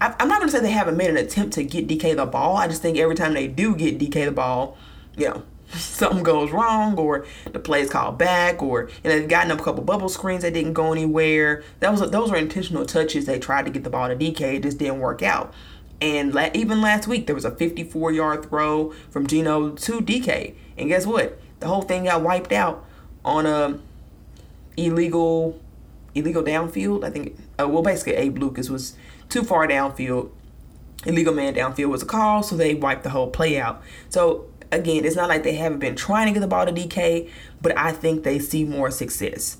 I'm 0.00 0.28
not 0.28 0.38
gonna 0.38 0.52
say 0.52 0.60
they 0.60 0.70
haven't 0.70 0.96
made 0.96 1.10
an 1.10 1.16
attempt 1.16 1.54
to 1.54 1.64
get 1.64 1.88
DK 1.88 2.16
the 2.16 2.26
ball. 2.26 2.56
I 2.56 2.68
just 2.68 2.82
think 2.82 2.98
every 2.98 3.16
time 3.16 3.34
they 3.34 3.48
do 3.48 3.74
get 3.74 3.98
DK 3.98 4.26
the 4.26 4.32
ball, 4.32 4.78
you 5.16 5.28
know, 5.28 5.42
something 5.74 6.22
goes 6.22 6.50
wrong 6.50 6.96
or 6.96 7.26
the 7.52 7.58
play 7.58 7.80
is 7.80 7.90
called 7.90 8.16
back 8.16 8.62
or 8.62 8.90
and 9.02 9.12
they've 9.12 9.28
gotten 9.28 9.50
up 9.50 9.60
a 9.60 9.64
couple 9.64 9.82
bubble 9.82 10.08
screens 10.08 10.42
that 10.42 10.54
didn't 10.54 10.72
go 10.72 10.92
anywhere. 10.92 11.62
That 11.80 11.90
was 11.90 12.08
those 12.10 12.30
were 12.30 12.36
intentional 12.36 12.86
touches. 12.86 13.26
They 13.26 13.38
tried 13.38 13.64
to 13.66 13.70
get 13.70 13.84
the 13.84 13.90
ball 13.90 14.08
to 14.08 14.16
DK, 14.16 14.40
it 14.56 14.62
just 14.62 14.78
didn't 14.78 15.00
work 15.00 15.22
out. 15.22 15.52
And 16.00 16.32
la- 16.32 16.50
even 16.54 16.80
last 16.80 17.08
week, 17.08 17.26
there 17.26 17.34
was 17.34 17.44
a 17.44 17.50
54 17.50 18.12
yard 18.12 18.48
throw 18.48 18.92
from 19.10 19.26
Geno 19.26 19.70
to 19.70 20.00
DK. 20.00 20.54
And 20.76 20.88
guess 20.88 21.06
what? 21.06 21.38
The 21.60 21.66
whole 21.66 21.82
thing 21.82 22.04
got 22.04 22.22
wiped 22.22 22.52
out 22.52 22.84
on 23.24 23.46
a 23.46 23.80
illegal 24.76 25.60
illegal 26.14 26.42
downfield. 26.42 27.04
I 27.04 27.10
think, 27.10 27.38
uh, 27.60 27.68
well, 27.68 27.82
basically, 27.82 28.14
Abe 28.14 28.38
Lucas 28.38 28.70
was 28.70 28.96
too 29.28 29.42
far 29.42 29.66
downfield. 29.66 30.30
Illegal 31.04 31.34
man 31.34 31.54
downfield 31.54 31.88
was 31.88 32.02
a 32.02 32.06
call, 32.06 32.42
so 32.42 32.56
they 32.56 32.74
wiped 32.74 33.04
the 33.04 33.10
whole 33.10 33.30
play 33.30 33.60
out. 33.60 33.82
So, 34.08 34.46
again, 34.72 35.04
it's 35.04 35.16
not 35.16 35.28
like 35.28 35.42
they 35.42 35.54
haven't 35.54 35.78
been 35.78 35.96
trying 35.96 36.26
to 36.26 36.32
get 36.32 36.40
the 36.40 36.48
ball 36.48 36.66
to 36.66 36.72
DK, 36.72 37.30
but 37.60 37.76
I 37.76 37.92
think 37.92 38.24
they 38.24 38.38
see 38.38 38.64
more 38.64 38.90
success. 38.90 39.58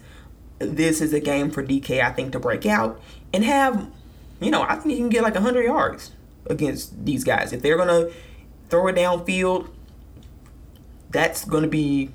This 0.59 1.01
is 1.01 1.13
a 1.13 1.21
game 1.21 1.51
for 1.51 1.63
DK, 1.63 2.03
I 2.03 2.11
think, 2.11 2.33
to 2.33 2.41
break 2.41 2.67
out 2.67 3.01
and 3.33 3.45
have, 3.45 3.89
you 4.41 4.51
know, 4.51 4.63
I 4.63 4.75
think 4.77 4.91
he 4.91 4.97
can 4.97 5.09
get 5.09 5.23
like 5.23 5.35
100 5.35 5.63
yards 5.63 6.13
against 6.51 7.05
these 7.05 7.25
guys. 7.25 7.53
If 7.53 7.63
they're 7.63 7.77
gonna 7.77 8.11
throw 8.69 8.87
it 8.89 8.97
downfield, 8.97 9.71
that's 11.11 11.45
to 11.45 11.67
be 11.67 12.11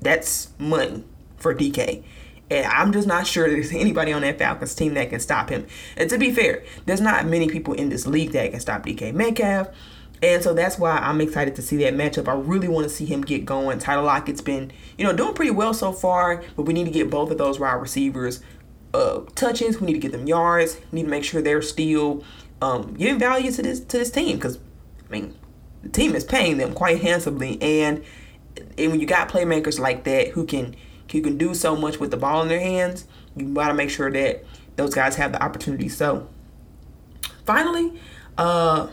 that's 0.00 0.48
money 0.58 1.04
for 1.36 1.54
DK. 1.54 2.02
And 2.50 2.66
I'm 2.66 2.92
just 2.92 3.06
not 3.06 3.26
sure 3.26 3.48
there's 3.48 3.72
anybody 3.72 4.12
on 4.12 4.22
that 4.22 4.38
Falcons 4.38 4.74
team 4.74 4.94
that 4.94 5.10
can 5.10 5.20
stop 5.20 5.50
him. 5.50 5.66
And 5.96 6.08
to 6.10 6.18
be 6.18 6.30
fair, 6.30 6.64
there's 6.86 7.00
not 7.00 7.26
many 7.26 7.48
people 7.48 7.74
in 7.74 7.90
this 7.90 8.06
league 8.06 8.32
that 8.32 8.50
can 8.50 8.60
stop 8.60 8.86
DK 8.86 9.12
Metcalf. 9.12 9.68
And 10.22 10.42
so 10.42 10.52
that's 10.52 10.78
why 10.78 10.98
I'm 10.98 11.20
excited 11.20 11.54
to 11.56 11.62
see 11.62 11.76
that 11.78 11.94
matchup. 11.94 12.26
I 12.26 12.34
really 12.34 12.66
want 12.66 12.84
to 12.84 12.90
see 12.90 13.04
him 13.04 13.20
get 13.22 13.44
going. 13.44 13.78
Tyler 13.78 14.02
Lockett's 14.02 14.40
been, 14.40 14.72
you 14.96 15.04
know, 15.04 15.12
doing 15.12 15.34
pretty 15.34 15.52
well 15.52 15.72
so 15.72 15.92
far, 15.92 16.42
but 16.56 16.62
we 16.62 16.72
need 16.72 16.86
to 16.86 16.90
get 16.90 17.08
both 17.08 17.30
of 17.30 17.38
those 17.38 17.60
wide 17.60 17.74
receivers 17.74 18.40
uh, 18.94 19.20
touches. 19.34 19.80
We 19.80 19.86
need 19.86 19.92
to 19.92 19.98
get 19.98 20.12
them 20.12 20.26
yards. 20.26 20.78
We 20.90 20.96
need 20.96 21.04
to 21.04 21.10
make 21.10 21.24
sure 21.24 21.40
they're 21.40 21.62
still 21.62 22.24
um, 22.60 22.94
giving 22.94 23.18
value 23.18 23.50
to 23.52 23.62
this 23.62 23.80
to 23.80 23.98
this 23.98 24.10
team 24.10 24.36
because, 24.36 24.58
I 25.08 25.12
mean, 25.12 25.34
the 25.82 25.88
team 25.88 26.14
is 26.14 26.24
paying 26.24 26.58
them 26.58 26.74
quite 26.74 27.00
handsomely, 27.00 27.60
and 27.62 28.02
and 28.76 28.90
when 28.90 29.00
you 29.00 29.06
got 29.06 29.28
playmakers 29.28 29.78
like 29.78 30.04
that 30.04 30.28
who 30.28 30.44
can 30.44 30.74
who 31.12 31.20
can 31.20 31.38
do 31.38 31.54
so 31.54 31.76
much 31.76 31.98
with 31.98 32.10
the 32.10 32.16
ball 32.16 32.42
in 32.42 32.48
their 32.48 32.60
hands, 32.60 33.06
you 33.36 33.46
got 33.54 33.68
to 33.68 33.74
make 33.74 33.90
sure 33.90 34.10
that 34.10 34.44
those 34.76 34.94
guys 34.94 35.16
have 35.16 35.32
the 35.32 35.42
opportunity. 35.42 35.88
So, 35.88 36.28
finally, 37.44 38.00
uh, 38.36 38.88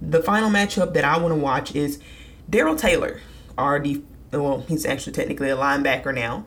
the 0.00 0.22
final 0.22 0.50
matchup 0.50 0.94
that 0.94 1.04
I 1.04 1.18
want 1.18 1.32
to 1.32 1.40
watch 1.40 1.74
is 1.74 2.00
Darrell 2.48 2.76
Taylor, 2.76 3.20
our 3.56 3.82
well, 4.32 4.60
he's 4.68 4.84
actually 4.84 5.12
technically 5.12 5.50
a 5.50 5.56
linebacker 5.56 6.14
now, 6.14 6.46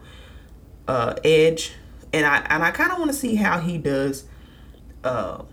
uh, 0.87 1.15
edge, 1.23 1.73
and 2.13 2.25
I 2.25 2.39
and 2.49 2.63
I 2.63 2.71
kind 2.71 2.91
of 2.91 2.99
want 2.99 3.11
to 3.11 3.17
see 3.17 3.35
how 3.35 3.59
he 3.59 3.77
does 3.77 4.25
uh, 5.03 5.43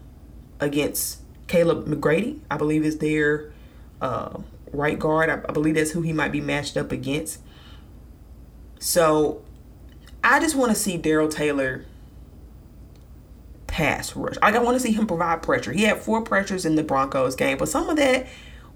against 0.61 1.21
Kaleb 1.47 1.87
McGary. 1.87 2.38
I 2.51 2.57
believe 2.57 2.85
is 2.85 2.99
their 2.99 3.53
uh, 4.01 4.38
right 4.73 4.99
guard. 4.99 5.31
I, 5.31 5.40
I 5.49 5.53
believe 5.53 5.75
that's 5.75 5.93
who 5.93 6.03
he 6.03 6.12
might 6.12 6.33
be 6.33 6.40
matched 6.40 6.77
up 6.77 6.93
against. 6.93 7.40
So 8.79 9.43
I 10.23 10.40
just 10.40 10.55
want 10.55 10.71
to 10.71 10.77
see 10.77 10.97
Darrell 10.97 11.29
Taylor 11.29 11.85
pass 13.67 14.14
rush. 14.14 14.37
Like 14.40 14.55
I 14.55 14.59
want 14.59 14.77
to 14.77 14.81
see 14.81 14.93
him 14.93 15.07
provide 15.07 15.43
pressure. 15.43 15.73
He 15.73 15.83
had 15.83 15.99
four 15.99 16.23
pressures 16.23 16.64
in 16.64 16.77
the 16.77 16.85
Broncos 16.85 17.35
game, 17.35 17.59
but 17.59 17.69
some 17.69 17.88
of 17.88 17.97
that 17.97 18.27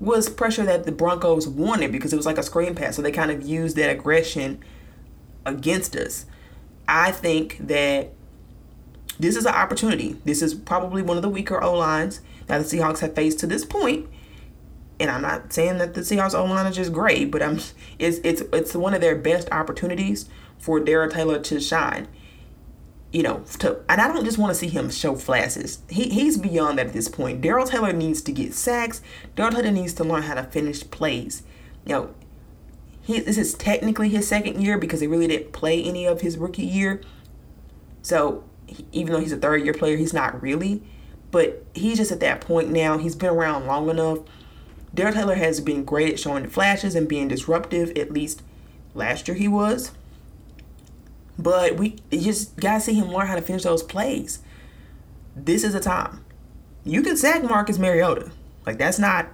was 0.01 0.29
pressure 0.29 0.64
that 0.64 0.85
the 0.85 0.93
Broncos 0.93 1.49
wanted 1.49 1.93
because 1.93 2.12
it 2.12 2.17
was 2.17 2.27
like 2.27 2.38
a 2.38 2.43
screen 2.43 2.75
pass. 2.75 2.97
So 2.97 3.03
they 3.03 3.12
kind 3.12 3.31
of 3.31 3.43
used 3.47 3.77
that 3.77 3.91
aggression 3.91 4.62
against 5.45 5.97
us. 5.97 6.27
I 6.87 7.12
think 7.12 7.59
that 7.67 8.12
this 9.19 9.37
is 9.37 9.47
an 9.47 9.55
opportunity. 9.55 10.17
This 10.25 10.43
is 10.43 10.55
probably 10.55 11.03
one 11.03 11.17
of 11.17 11.23
the 11.23 11.29
weaker 11.29 11.63
O 11.63 11.75
lines 11.75 12.21
that 12.47 12.59
the 12.59 12.65
Seahawks 12.65 13.01
have 13.01 13.15
faced 13.15 13.39
to 13.41 13.47
this 13.47 13.65
point. 13.65 14.09
and 15.01 15.11
I'm 15.11 15.23
not 15.23 15.53
saying 15.53 15.79
that 15.79 15.95
the 15.95 16.01
Seahawks 16.03 16.35
O 16.35 16.45
line 16.45 16.67
is 16.67 16.77
just 16.77 16.93
great, 16.93 17.31
but 17.31 17.43
I'm 17.43 17.61
it's 17.99 18.19
it's 18.25 18.43
it's 18.53 18.75
one 18.75 18.95
of 18.95 19.01
their 19.01 19.17
best 19.17 19.49
opportunities 19.53 20.29
for 20.59 20.81
Darrell 20.81 21.11
Taylor 21.11 21.39
to 21.41 21.61
shine. 21.61 22.09
You 23.13 23.23
know, 23.23 23.45
to 23.61 23.81
and 23.89 24.01
I 24.01 24.09
don't 24.09 24.25
just 24.25 24.39
want 24.39 24.51
to 24.51 24.55
see 24.55 24.69
him 24.69 24.91
show 24.91 25.15
flashes. 25.15 25.79
He 25.89 26.09
he's 26.11 26.37
beyond 26.37 26.79
that 26.79 26.89
at 26.89 26.93
this 26.93 27.09
point. 27.09 27.41
Darrell 27.41 27.67
Taylor 27.67 27.93
needs 27.93 28.21
to 28.23 28.33
get 28.33 28.55
sacks. 28.55 29.01
Darrell 29.35 29.53
Taylor 29.53 29.71
needs 29.71 29.95
to 29.95 30.05
learn 30.05 30.23
how 30.23 30.35
to 30.35 30.45
finish 30.45 30.89
plays. 30.91 31.43
You 31.87 31.93
know, 31.93 32.15
he 33.01 33.21
this 33.21 33.39
is 33.39 33.55
technically 33.55 34.11
his 34.11 34.29
second 34.29 34.61
year 34.61 34.79
because 34.79 35.01
he 35.01 35.07
really 35.07 35.27
didn't 35.29 35.53
play 35.53 35.83
any 35.83 36.07
of 36.07 36.21
his 36.21 36.37
rookie 36.37 36.67
year. 36.67 37.01
So 38.03 38.45
even 38.93 39.13
though 39.13 39.21
he's 39.21 39.33
a 39.33 39.37
third 39.37 39.65
year 39.65 39.75
player, 39.75 39.97
he's 39.97 40.13
not 40.13 40.41
really. 40.43 40.83
But 41.31 41.65
he's 41.75 41.99
just 41.99 42.11
at 42.11 42.21
that 42.21 42.41
point 42.41 42.71
now. 42.71 42.97
He's 42.99 43.15
been 43.15 43.31
around 43.31 43.67
long 43.67 43.91
enough 43.91 44.21
Darrell 44.95 45.13
Taylor 45.13 45.35
has 45.35 45.61
been 45.61 45.85
great 45.85 46.15
at 46.15 46.21
showing 46.21 46.49
flashes 46.49 46.95
and 46.95 47.09
being 47.09 47.29
disruptive. 47.29 47.97
At 47.97 48.11
least 48.11 48.43
last 48.95 49.29
year 49.29 49.37
he 49.37 49.49
was. 49.49 49.93
But 51.39 51.77
we 51.77 51.97
just 52.11 52.57
gotta 52.57 52.81
see 52.81 52.95
him 52.95 53.13
learn 53.13 53.27
how 53.27 53.37
to 53.37 53.43
finish 53.43 53.63
those 53.63 53.83
plays. 53.83 54.41
This 55.37 55.63
is 55.63 55.75
a 55.75 55.81
time. 55.81 56.25
You 56.85 57.03
can 57.03 57.17
sack 57.17 57.45
Marcus 57.45 57.79
Mariota. 57.79 58.33
Like 58.67 58.79
that's 58.79 58.99
not 58.99 59.33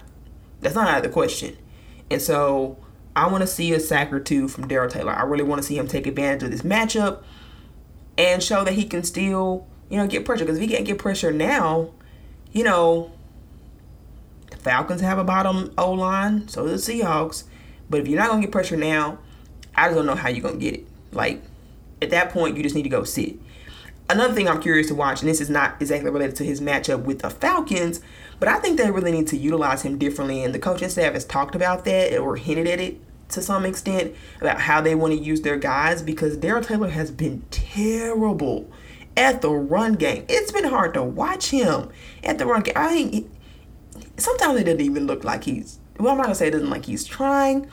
that's 0.61 0.75
not 0.75 0.87
out 0.87 0.97
of 0.97 1.03
the 1.03 1.09
question. 1.09 1.57
And 2.11 2.21
so 2.21 2.77
I 3.15 3.27
want 3.27 3.41
to 3.41 3.47
see 3.47 3.73
a 3.73 3.79
sack 3.79 4.11
or 4.11 4.19
two 4.19 4.47
from 4.47 4.67
Darrell 4.67 4.89
Taylor. 4.89 5.13
I 5.13 5.23
really 5.23 5.43
want 5.43 5.61
to 5.61 5.67
see 5.67 5.77
him 5.77 5.87
take 5.87 6.05
advantage 6.05 6.43
of 6.43 6.51
this 6.51 6.61
matchup 6.61 7.23
and 8.17 8.41
show 8.41 8.63
that 8.63 8.73
he 8.73 8.85
can 8.85 9.03
still, 9.03 9.67
you 9.89 9.97
know, 9.97 10.07
get 10.07 10.25
pressure. 10.25 10.45
Because 10.45 10.57
if 10.57 10.63
he 10.63 10.73
can't 10.73 10.85
get 10.85 10.97
pressure 10.97 11.31
now, 11.31 11.91
you 12.51 12.63
know, 12.63 13.11
the 14.51 14.57
Falcons 14.57 15.01
have 15.01 15.17
a 15.17 15.23
bottom 15.23 15.73
O 15.77 15.91
line, 15.91 16.47
so 16.47 16.65
do 16.65 16.71
the 16.71 16.77
Seahawks. 16.77 17.43
But 17.89 18.01
if 18.01 18.07
you're 18.07 18.19
not 18.19 18.29
gonna 18.29 18.41
get 18.41 18.51
pressure 18.51 18.77
now, 18.77 19.19
I 19.75 19.87
just 19.87 19.95
don't 19.95 20.05
know 20.05 20.15
how 20.15 20.29
you're 20.29 20.41
gonna 20.41 20.57
get 20.57 20.73
it. 20.75 20.87
Like 21.11 21.41
at 22.01 22.09
that 22.11 22.31
point, 22.31 22.57
you 22.57 22.63
just 22.63 22.75
need 22.75 22.83
to 22.83 22.89
go 22.89 23.03
sit. 23.03 23.35
Another 24.07 24.33
thing 24.33 24.47
I'm 24.47 24.61
curious 24.61 24.87
to 24.87 24.95
watch, 24.95 25.21
and 25.21 25.29
this 25.29 25.41
is 25.41 25.49
not 25.49 25.81
exactly 25.81 26.11
related 26.11 26.35
to 26.37 26.43
his 26.43 26.61
matchup 26.61 27.03
with 27.03 27.19
the 27.19 27.29
Falcons, 27.29 28.01
but 28.39 28.47
I 28.47 28.59
think 28.59 28.77
they 28.77 28.91
really 28.91 29.11
need 29.11 29.27
to 29.27 29.37
utilize 29.37 29.81
him 29.81 29.97
differently. 29.97 30.43
And 30.43 30.53
the 30.53 30.59
coaching 30.59 30.89
staff 30.89 31.13
has 31.13 31.25
talked 31.25 31.55
about 31.55 31.85
that 31.85 32.15
or 32.19 32.35
hinted 32.35 32.67
at 32.67 32.79
it 32.79 33.01
to 33.29 33.41
some 33.41 33.65
extent 33.65 34.15
about 34.39 34.61
how 34.61 34.81
they 34.81 34.95
want 34.95 35.13
to 35.13 35.19
use 35.19 35.41
their 35.41 35.57
guys 35.57 36.01
because 36.01 36.37
Darrell 36.37 36.63
Taylor 36.63 36.89
has 36.89 37.11
been 37.11 37.43
terrible 37.49 38.69
at 39.17 39.41
the 39.41 39.49
run 39.49 39.93
game. 39.93 40.25
It's 40.29 40.51
been 40.51 40.65
hard 40.65 40.93
to 40.93 41.03
watch 41.03 41.49
him 41.49 41.89
at 42.23 42.37
the 42.37 42.45
run 42.45 42.61
game. 42.61 42.73
I 42.75 42.89
think 42.89 43.29
sometimes 44.17 44.59
it 44.59 44.65
doesn't 44.65 44.81
even 44.81 45.07
look 45.07 45.23
like 45.23 45.43
he's 45.43 45.79
well 45.99 46.11
i'm 46.11 46.17
not 46.17 46.23
gonna 46.23 46.35
say 46.35 46.47
it 46.47 46.51
doesn't 46.51 46.69
like 46.69 46.85
he's 46.85 47.05
trying 47.05 47.67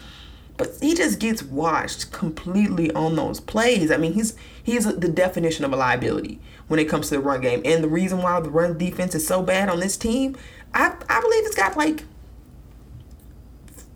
but 0.57 0.71
he 0.81 0.95
just 0.95 1.19
gets 1.19 1.43
washed 1.43 2.13
completely 2.13 2.93
on 2.93 3.17
those 3.17 3.41
plays 3.41 3.91
i 3.91 3.97
mean 3.97 4.13
he's 4.13 4.37
he's 4.63 4.85
the 4.85 5.09
definition 5.09 5.65
of 5.65 5.73
a 5.73 5.77
liability 5.77 6.41
when 6.69 6.81
it 6.81 6.89
comes 6.89 7.09
to 7.09 7.17
the 7.17 7.21
run 7.21 7.41
game 7.41 7.63
and 7.65 7.83
the 7.83 7.89
reason 7.89 8.19
why 8.19 8.39
the 8.41 8.51
run 8.51 8.77
defense 8.77 9.15
is 9.15 9.27
so 9.27 9.43
bad 9.43 9.69
on 9.69 9.81
this 9.81 9.97
team 9.97 10.37
i, 10.75 10.95
I 11.09 11.21
believe 11.21 11.45
it's 11.45 11.57
got 11.57 11.77
like 11.77 12.05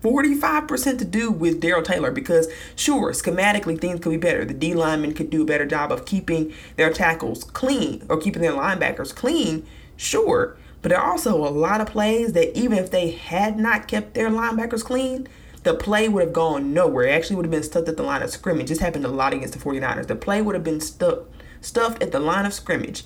45% 0.01 0.99
to 0.99 1.05
do 1.05 1.31
with 1.31 1.59
Darrell 1.59 1.81
Taylor 1.81 2.11
because, 2.11 2.47
sure, 2.75 3.11
schematically 3.11 3.79
things 3.79 3.99
could 3.99 4.11
be 4.11 4.17
better. 4.17 4.45
The 4.45 4.53
D 4.53 4.73
linemen 4.73 5.13
could 5.13 5.29
do 5.29 5.43
a 5.43 5.45
better 5.45 5.65
job 5.65 5.91
of 5.91 6.05
keeping 6.05 6.53
their 6.75 6.91
tackles 6.91 7.43
clean 7.43 8.05
or 8.09 8.17
keeping 8.17 8.41
their 8.41 8.53
linebackers 8.53 9.13
clean, 9.13 9.65
sure. 9.95 10.57
But 10.81 10.89
there 10.89 10.99
are 10.99 11.11
also 11.11 11.35
a 11.35 11.49
lot 11.49 11.81
of 11.81 11.87
plays 11.87 12.33
that 12.33 12.57
even 12.57 12.77
if 12.77 12.91
they 12.91 13.11
had 13.11 13.57
not 13.57 13.87
kept 13.87 14.13
their 14.13 14.29
linebackers 14.29 14.83
clean, 14.83 15.27
the 15.63 15.73
play 15.73 16.07
would 16.07 16.23
have 16.23 16.33
gone 16.33 16.73
nowhere. 16.73 17.07
It 17.07 17.11
actually 17.11 17.37
would 17.37 17.45
have 17.45 17.51
been 17.51 17.63
stuck 17.63 17.87
at 17.87 17.97
the 17.97 18.03
line 18.03 18.21
of 18.21 18.29
scrimmage. 18.29 18.69
This 18.69 18.79
happened 18.79 19.05
a 19.05 19.09
lot 19.09 19.33
against 19.33 19.53
the 19.53 19.59
49ers. 19.59 20.07
The 20.07 20.15
play 20.15 20.41
would 20.41 20.55
have 20.55 20.63
been 20.63 20.79
stuck 20.79 21.25
stuffed 21.59 22.01
at 22.03 22.11
the 22.11 22.19
line 22.19 22.45
of 22.45 22.53
scrimmage 22.53 23.03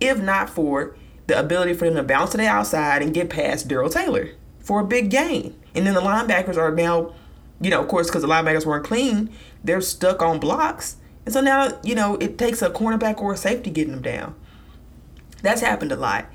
if 0.00 0.20
not 0.20 0.50
for 0.50 0.96
the 1.26 1.38
ability 1.38 1.74
for 1.74 1.86
them 1.86 1.94
to 1.96 2.02
bounce 2.02 2.32
to 2.32 2.36
the 2.36 2.46
outside 2.46 3.02
and 3.02 3.14
get 3.14 3.30
past 3.30 3.68
Darrell 3.68 3.88
Taylor 3.88 4.30
for 4.60 4.80
a 4.80 4.84
big 4.84 5.10
gain. 5.10 5.54
And 5.74 5.86
then 5.86 5.94
the 5.94 6.00
linebackers 6.00 6.56
are 6.56 6.70
now, 6.70 7.14
you 7.60 7.70
know, 7.70 7.80
of 7.80 7.88
course, 7.88 8.08
because 8.08 8.22
the 8.22 8.28
linebackers 8.28 8.64
weren't 8.64 8.84
clean, 8.84 9.30
they're 9.62 9.80
stuck 9.80 10.22
on 10.22 10.38
blocks. 10.38 10.96
And 11.24 11.32
so 11.32 11.40
now, 11.40 11.78
you 11.82 11.94
know, 11.94 12.16
it 12.16 12.38
takes 12.38 12.62
a 12.62 12.70
cornerback 12.70 13.18
or 13.18 13.32
a 13.32 13.36
safety 13.36 13.70
getting 13.70 13.92
them 13.92 14.02
down. 14.02 14.34
That's 15.42 15.60
happened 15.60 15.92
a 15.92 15.96
lot. 15.96 16.26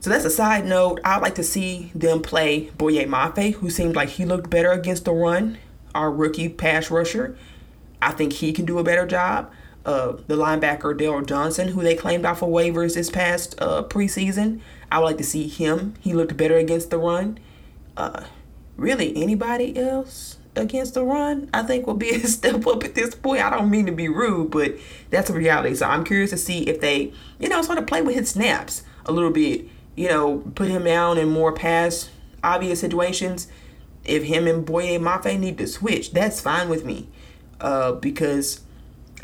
So 0.00 0.10
that's 0.10 0.24
a 0.24 0.30
side 0.30 0.64
note. 0.64 1.00
I'd 1.04 1.22
like 1.22 1.34
to 1.36 1.42
see 1.42 1.90
them 1.94 2.22
play 2.22 2.70
Boye 2.78 3.04
Mafe, 3.04 3.54
who 3.54 3.68
seemed 3.68 3.96
like 3.96 4.10
he 4.10 4.24
looked 4.24 4.48
better 4.48 4.70
against 4.70 5.04
the 5.04 5.12
run, 5.12 5.58
our 5.94 6.10
rookie 6.10 6.48
pass 6.48 6.90
rusher. 6.90 7.36
I 8.00 8.12
think 8.12 8.34
he 8.34 8.52
can 8.52 8.64
do 8.64 8.78
a 8.78 8.84
better 8.84 9.06
job. 9.06 9.50
Uh, 9.84 10.12
the 10.26 10.36
linebacker 10.36 10.96
Dale 10.96 11.22
Johnson, 11.22 11.68
who 11.68 11.82
they 11.82 11.94
claimed 11.94 12.24
off 12.26 12.42
of 12.42 12.50
waivers 12.50 12.94
this 12.94 13.10
past 13.10 13.54
uh, 13.58 13.82
preseason, 13.82 14.60
I 14.92 14.98
would 14.98 15.06
like 15.06 15.18
to 15.18 15.24
see 15.24 15.48
him. 15.48 15.94
He 16.00 16.12
looked 16.12 16.36
better 16.36 16.56
against 16.56 16.90
the 16.90 16.98
run. 16.98 17.38
Uh, 17.96 18.24
really, 18.78 19.14
anybody 19.22 19.76
else 19.76 20.38
against 20.56 20.94
the 20.94 21.04
run, 21.04 21.50
I 21.52 21.62
think 21.62 21.86
will 21.86 21.94
be 21.94 22.10
a 22.10 22.20
step 22.26 22.66
up 22.66 22.82
at 22.84 22.94
this 22.94 23.14
point. 23.14 23.44
I 23.44 23.50
don't 23.50 23.68
mean 23.68 23.84
to 23.84 23.92
be 23.92 24.08
rude, 24.08 24.50
but 24.50 24.76
that's 25.10 25.28
a 25.28 25.34
reality. 25.34 25.74
So 25.74 25.86
I'm 25.86 26.04
curious 26.04 26.30
to 26.30 26.38
see 26.38 26.60
if 26.62 26.80
they, 26.80 27.12
you 27.38 27.50
know, 27.50 27.60
sort 27.60 27.76
of 27.76 27.86
play 27.86 28.00
with 28.00 28.14
his 28.14 28.30
snaps 28.30 28.82
a 29.04 29.12
little 29.12 29.30
bit 29.30 29.68
you 29.98 30.08
know, 30.08 30.38
put 30.54 30.68
him 30.68 30.84
down 30.84 31.18
in 31.18 31.28
more 31.28 31.52
pass 31.52 32.08
obvious 32.44 32.78
situations. 32.78 33.48
If 34.04 34.22
him 34.22 34.46
and 34.46 34.64
Boye 34.64 34.96
Mafe 34.96 35.36
need 35.36 35.58
to 35.58 35.66
switch, 35.66 36.12
that's 36.12 36.40
fine 36.40 36.68
with 36.68 36.84
me. 36.84 37.08
Uh, 37.60 37.92
because 37.92 38.60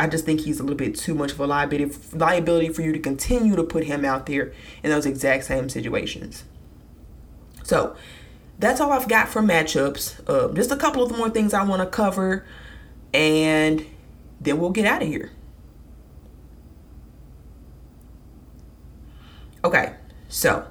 I 0.01 0.09
just 0.09 0.25
think 0.25 0.40
he's 0.40 0.59
a 0.59 0.64
little 0.64 0.77
bit 0.77 0.97
too 0.97 1.14
much 1.14 1.31
of 1.31 1.38
a 1.38 1.47
liability 1.47 1.97
liability 2.12 2.71
for 2.71 2.83
you 2.83 2.93
to 2.93 2.99
continue 2.99 3.55
to 3.55 3.62
put 3.62 3.85
him 3.85 4.05
out 4.05 4.27
there 4.27 4.53
in 4.83 4.90
those 4.90 5.07
exact 5.07 5.45
same 5.45 5.69
situations. 5.69 6.43
So 7.62 7.95
that's 8.59 8.81
all 8.81 8.93
I've 8.93 9.09
got 9.09 9.29
for 9.29 9.43
matchups. 9.43 10.21
Uh, 10.29 10.53
just 10.55 10.71
a 10.71 10.77
couple 10.77 11.03
of 11.03 11.17
more 11.17 11.31
things 11.31 11.53
I 11.55 11.64
want 11.64 11.83
to 11.83 11.87
cover, 11.87 12.45
and 13.12 13.85
then 14.40 14.59
we'll 14.59 14.71
get 14.71 14.87
out 14.87 15.03
of 15.03 15.09
here. 15.09 15.33
Okay, 19.64 19.95
so, 20.29 20.67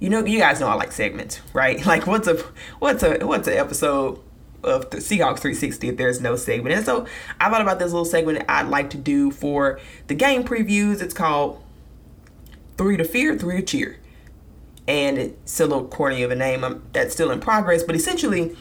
you 0.00 0.10
know, 0.10 0.24
you 0.24 0.38
guys 0.38 0.60
know 0.60 0.68
I 0.68 0.74
like 0.74 0.92
segments, 0.92 1.40
right? 1.54 1.84
Like, 1.86 2.06
what's 2.06 2.28
a 2.28 2.36
what's 2.78 3.02
a 3.02 3.26
what's 3.26 3.48
an 3.48 3.54
episode 3.54 4.20
of 4.62 4.90
the 4.90 4.98
Seahawks 4.98 5.38
360 5.38 5.88
if 5.88 5.96
there's 5.96 6.20
no 6.20 6.36
segment. 6.36 6.74
And 6.74 6.84
so 6.84 7.06
I 7.40 7.48
thought 7.48 7.60
about 7.60 7.78
this 7.78 7.92
little 7.92 8.04
segment 8.04 8.44
I'd 8.48 8.68
like 8.68 8.90
to 8.90 8.96
do 8.96 9.30
for 9.30 9.80
the 10.08 10.14
game 10.14 10.44
previews. 10.44 11.00
It's 11.00 11.14
called 11.14 11.62
Three 12.76 12.96
to 12.96 13.04
Fear, 13.04 13.38
Three 13.38 13.60
to 13.60 13.62
Cheer. 13.62 13.96
And 14.88 15.18
it's 15.18 15.60
a 15.60 15.66
little 15.66 15.86
corny 15.86 16.22
of 16.22 16.32
a 16.32 16.34
name 16.34 16.82
that's 16.92 17.12
still 17.12 17.30
in 17.30 17.38
progress, 17.38 17.84
but 17.84 17.94
essentially, 17.94 18.56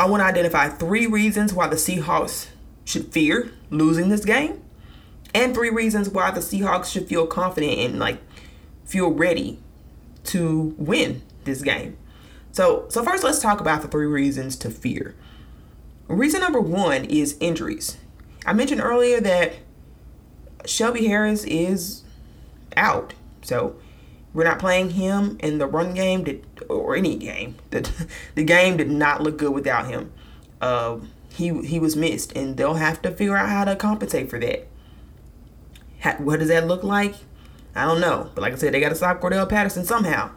I 0.00 0.06
want 0.06 0.22
to 0.22 0.24
identify 0.24 0.68
three 0.68 1.06
reasons 1.06 1.52
why 1.52 1.68
the 1.68 1.76
Seahawks 1.76 2.48
should 2.86 3.12
fear 3.12 3.52
losing 3.68 4.08
this 4.08 4.24
game, 4.24 4.62
and 5.34 5.54
three 5.54 5.68
reasons 5.70 6.08
why 6.08 6.30
the 6.30 6.40
Seahawks 6.40 6.90
should 6.90 7.06
feel 7.06 7.26
confident 7.26 7.78
and 7.78 7.98
like 7.98 8.18
feel 8.86 9.10
ready 9.10 9.58
to 10.24 10.74
win 10.78 11.22
this 11.44 11.62
game. 11.62 11.98
So, 12.52 12.86
so 12.88 13.04
first 13.04 13.22
let's 13.22 13.40
talk 13.40 13.60
about 13.60 13.82
the 13.82 13.88
three 13.88 14.06
reasons 14.06 14.56
to 14.56 14.70
fear. 14.70 15.14
Reason 16.08 16.40
number 16.40 16.60
1 16.60 17.04
is 17.04 17.36
injuries. 17.38 17.96
I 18.44 18.52
mentioned 18.52 18.80
earlier 18.80 19.20
that 19.20 19.52
Shelby 20.66 21.06
Harris 21.06 21.44
is 21.44 22.02
out. 22.76 23.14
So, 23.42 23.76
we're 24.32 24.44
not 24.44 24.58
playing 24.58 24.90
him 24.90 25.38
in 25.40 25.58
the 25.58 25.66
run 25.66 25.94
game 25.94 26.24
did, 26.24 26.46
or 26.68 26.94
any 26.94 27.16
game. 27.16 27.56
The, 27.70 27.90
the 28.34 28.44
game 28.44 28.76
did 28.76 28.90
not 28.90 29.22
look 29.22 29.38
good 29.38 29.52
without 29.52 29.88
him. 29.88 30.12
Uh, 30.60 30.98
he 31.32 31.48
he 31.64 31.78
was 31.78 31.96
missed, 31.96 32.36
and 32.36 32.56
they'll 32.56 32.74
have 32.74 33.02
to 33.02 33.10
figure 33.10 33.36
out 33.36 33.48
how 33.48 33.64
to 33.64 33.76
compensate 33.76 34.28
for 34.28 34.38
that. 34.40 34.66
How, 36.00 36.14
what 36.14 36.38
does 36.38 36.48
that 36.48 36.66
look 36.66 36.82
like? 36.82 37.14
I 37.74 37.84
don't 37.86 38.00
know. 38.00 38.30
But 38.34 38.42
like 38.42 38.52
I 38.52 38.56
said, 38.56 38.74
they 38.74 38.80
got 38.80 38.88
to 38.90 38.94
stop 38.94 39.20
Cordarrelle 39.20 39.48
Patterson 39.48 39.84
somehow. 39.84 40.30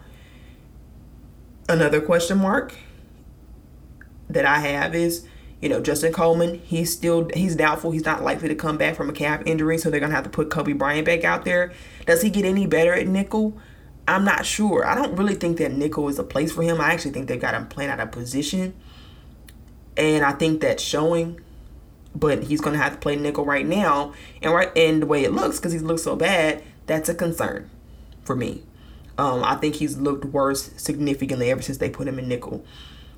Another 1.68 2.02
question 2.02 2.38
mark 2.38 2.76
that 4.30 4.46
I 4.46 4.60
have 4.60 4.94
is, 4.94 5.26
you 5.62 5.70
know, 5.70 5.82
Justin 5.82 6.14
Coleman. 6.14 6.60
He's 6.60 6.92
still 6.92 7.30
he's 7.34 7.56
doubtful. 7.56 7.92
He's 7.92 8.06
not 8.06 8.24
likely 8.24 8.50
to 8.50 8.56
come 8.56 8.78
back 8.78 8.96
from 8.96 9.10
a 9.10 9.14
calf 9.14 9.42
injury, 9.46 9.78
so 9.78 9.90
they're 9.90 10.00
gonna 10.00 10.16
have 10.16 10.26
to 10.26 10.30
put 10.30 10.50
Coby 10.50 10.78
Bryant 10.78 11.06
back 11.06 11.24
out 11.24 11.46
there. 11.46 11.72
Does 12.06 12.22
he 12.22 12.30
get 12.30 12.46
any 12.46 12.66
better 12.66 12.94
at 12.94 13.08
nickel? 13.08 13.58
I'm 14.08 14.26
not 14.26 14.46
sure. 14.46 14.86
I 14.86 14.96
don't 14.96 15.16
really 15.16 15.36
think 15.36 15.58
that 15.58 15.72
nickel 15.72 16.10
is 16.10 16.20
a 16.20 16.24
place 16.24 16.52
for 16.52 16.62
him. 16.62 16.82
I 16.82 16.92
actually 16.94 17.12
think 17.12 17.28
they've 17.28 17.40
got 17.40 17.54
him 17.54 17.68
playing 17.68 17.90
out 17.90 18.00
of 18.00 18.12
position. 18.12 18.74
And 19.96 20.26
I 20.26 20.34
think 20.34 20.62
that's 20.62 20.84
showing. 20.84 21.40
But 22.16 22.44
he's 22.44 22.62
gonna 22.62 22.78
have 22.78 22.94
to 22.94 23.00
play 23.00 23.16
nickel 23.16 23.46
right 23.46 23.66
now. 23.66 24.14
And 24.42 24.54
right 24.54 24.76
and 24.78 25.02
the 25.02 25.06
way 25.06 25.24
it 25.24 25.32
looks, 25.32 25.58
because 25.58 25.72
he 25.72 25.80
looks 25.80 26.04
so 26.04 26.16
bad, 26.16 26.64
that's 26.86 27.10
a 27.10 27.16
concern 27.16 27.70
for 28.24 28.36
me. 28.36 28.64
Um, 29.18 29.44
I 29.44 29.56
think 29.56 29.76
he's 29.76 29.98
looked 29.98 30.26
worse 30.26 30.72
significantly 30.78 31.52
ever 31.52 31.62
since 31.62 31.78
they 31.78 31.90
put 31.90 32.08
him 32.08 32.20
in 32.20 32.28
nickel. 32.28 32.66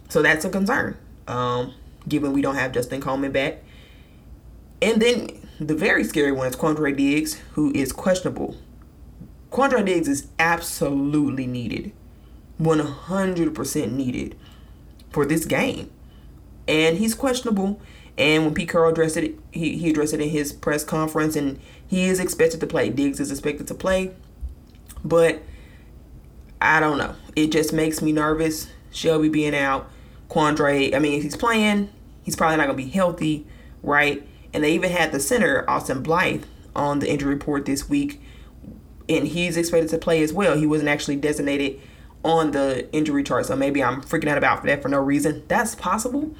So 0.09 0.21
that's 0.21 0.45
a 0.45 0.49
concern, 0.49 0.97
um, 1.27 1.73
given 2.07 2.33
we 2.33 2.41
don't 2.41 2.55
have 2.55 2.73
Justin 2.73 3.01
Coleman 3.01 3.31
back. 3.31 3.63
And 4.81 5.01
then 5.01 5.29
the 5.59 5.73
very 5.73 6.03
scary 6.03 6.31
one 6.31 6.47
is 6.47 6.55
Quandre 6.55 6.95
Diggs, 6.95 7.39
who 7.53 7.71
is 7.73 7.91
questionable. 7.91 8.55
Quandre 9.55 9.85
Diggs 9.85 10.09
is 10.09 10.27
absolutely 10.37 11.47
needed, 11.47 11.93
100% 12.61 13.91
needed 13.93 14.35
for 15.11 15.25
this 15.25 15.45
game. 15.45 15.89
And 16.67 16.97
he's 16.97 17.15
questionable. 17.15 17.79
And 18.17 18.43
when 18.43 18.53
Pete 18.53 18.67
Carroll 18.67 18.91
addressed 18.91 19.15
it, 19.15 19.39
he, 19.51 19.77
he 19.77 19.91
addressed 19.91 20.13
it 20.13 20.19
in 20.19 20.27
his 20.27 20.51
press 20.51 20.83
conference, 20.83 21.37
and 21.37 21.57
he 21.87 22.03
is 22.03 22.19
expected 22.19 22.59
to 22.59 22.67
play. 22.67 22.89
Diggs 22.89 23.21
is 23.21 23.31
expected 23.31 23.65
to 23.67 23.73
play. 23.73 24.11
But 25.05 25.41
I 26.59 26.81
don't 26.81 26.97
know. 26.97 27.15
It 27.37 27.53
just 27.53 27.71
makes 27.71 28.01
me 28.01 28.11
nervous. 28.11 28.67
Shelby 28.91 29.29
being 29.29 29.55
out, 29.55 29.89
Quandre. 30.29 30.93
I 30.93 30.99
mean, 30.99 31.13
if 31.13 31.23
he's 31.23 31.37
playing, 31.37 31.89
he's 32.23 32.35
probably 32.35 32.57
not 32.57 32.65
gonna 32.65 32.75
be 32.75 32.89
healthy, 32.89 33.47
right? 33.81 34.27
And 34.53 34.65
they 34.65 34.73
even 34.73 34.91
had 34.91 35.13
the 35.13 35.21
center 35.21 35.63
Austin 35.69 36.03
Blythe 36.03 36.43
on 36.75 36.99
the 36.99 37.09
injury 37.09 37.33
report 37.33 37.63
this 37.63 37.87
week, 37.87 38.21
and 39.07 39.27
he's 39.27 39.57
expected 39.57 39.89
to 39.89 39.97
play 39.97 40.23
as 40.23 40.33
well. 40.33 40.57
He 40.57 40.65
wasn't 40.65 40.89
actually 40.89 41.17
designated 41.17 41.79
on 42.23 42.51
the 42.51 42.91
injury 42.91 43.23
chart, 43.23 43.45
so 43.45 43.55
maybe 43.55 43.83
I'm 43.83 44.01
freaking 44.01 44.27
out 44.27 44.37
about 44.37 44.63
that 44.63 44.81
for 44.81 44.89
no 44.89 44.99
reason. 44.99 45.43
That's 45.47 45.75
possible, 45.75 46.35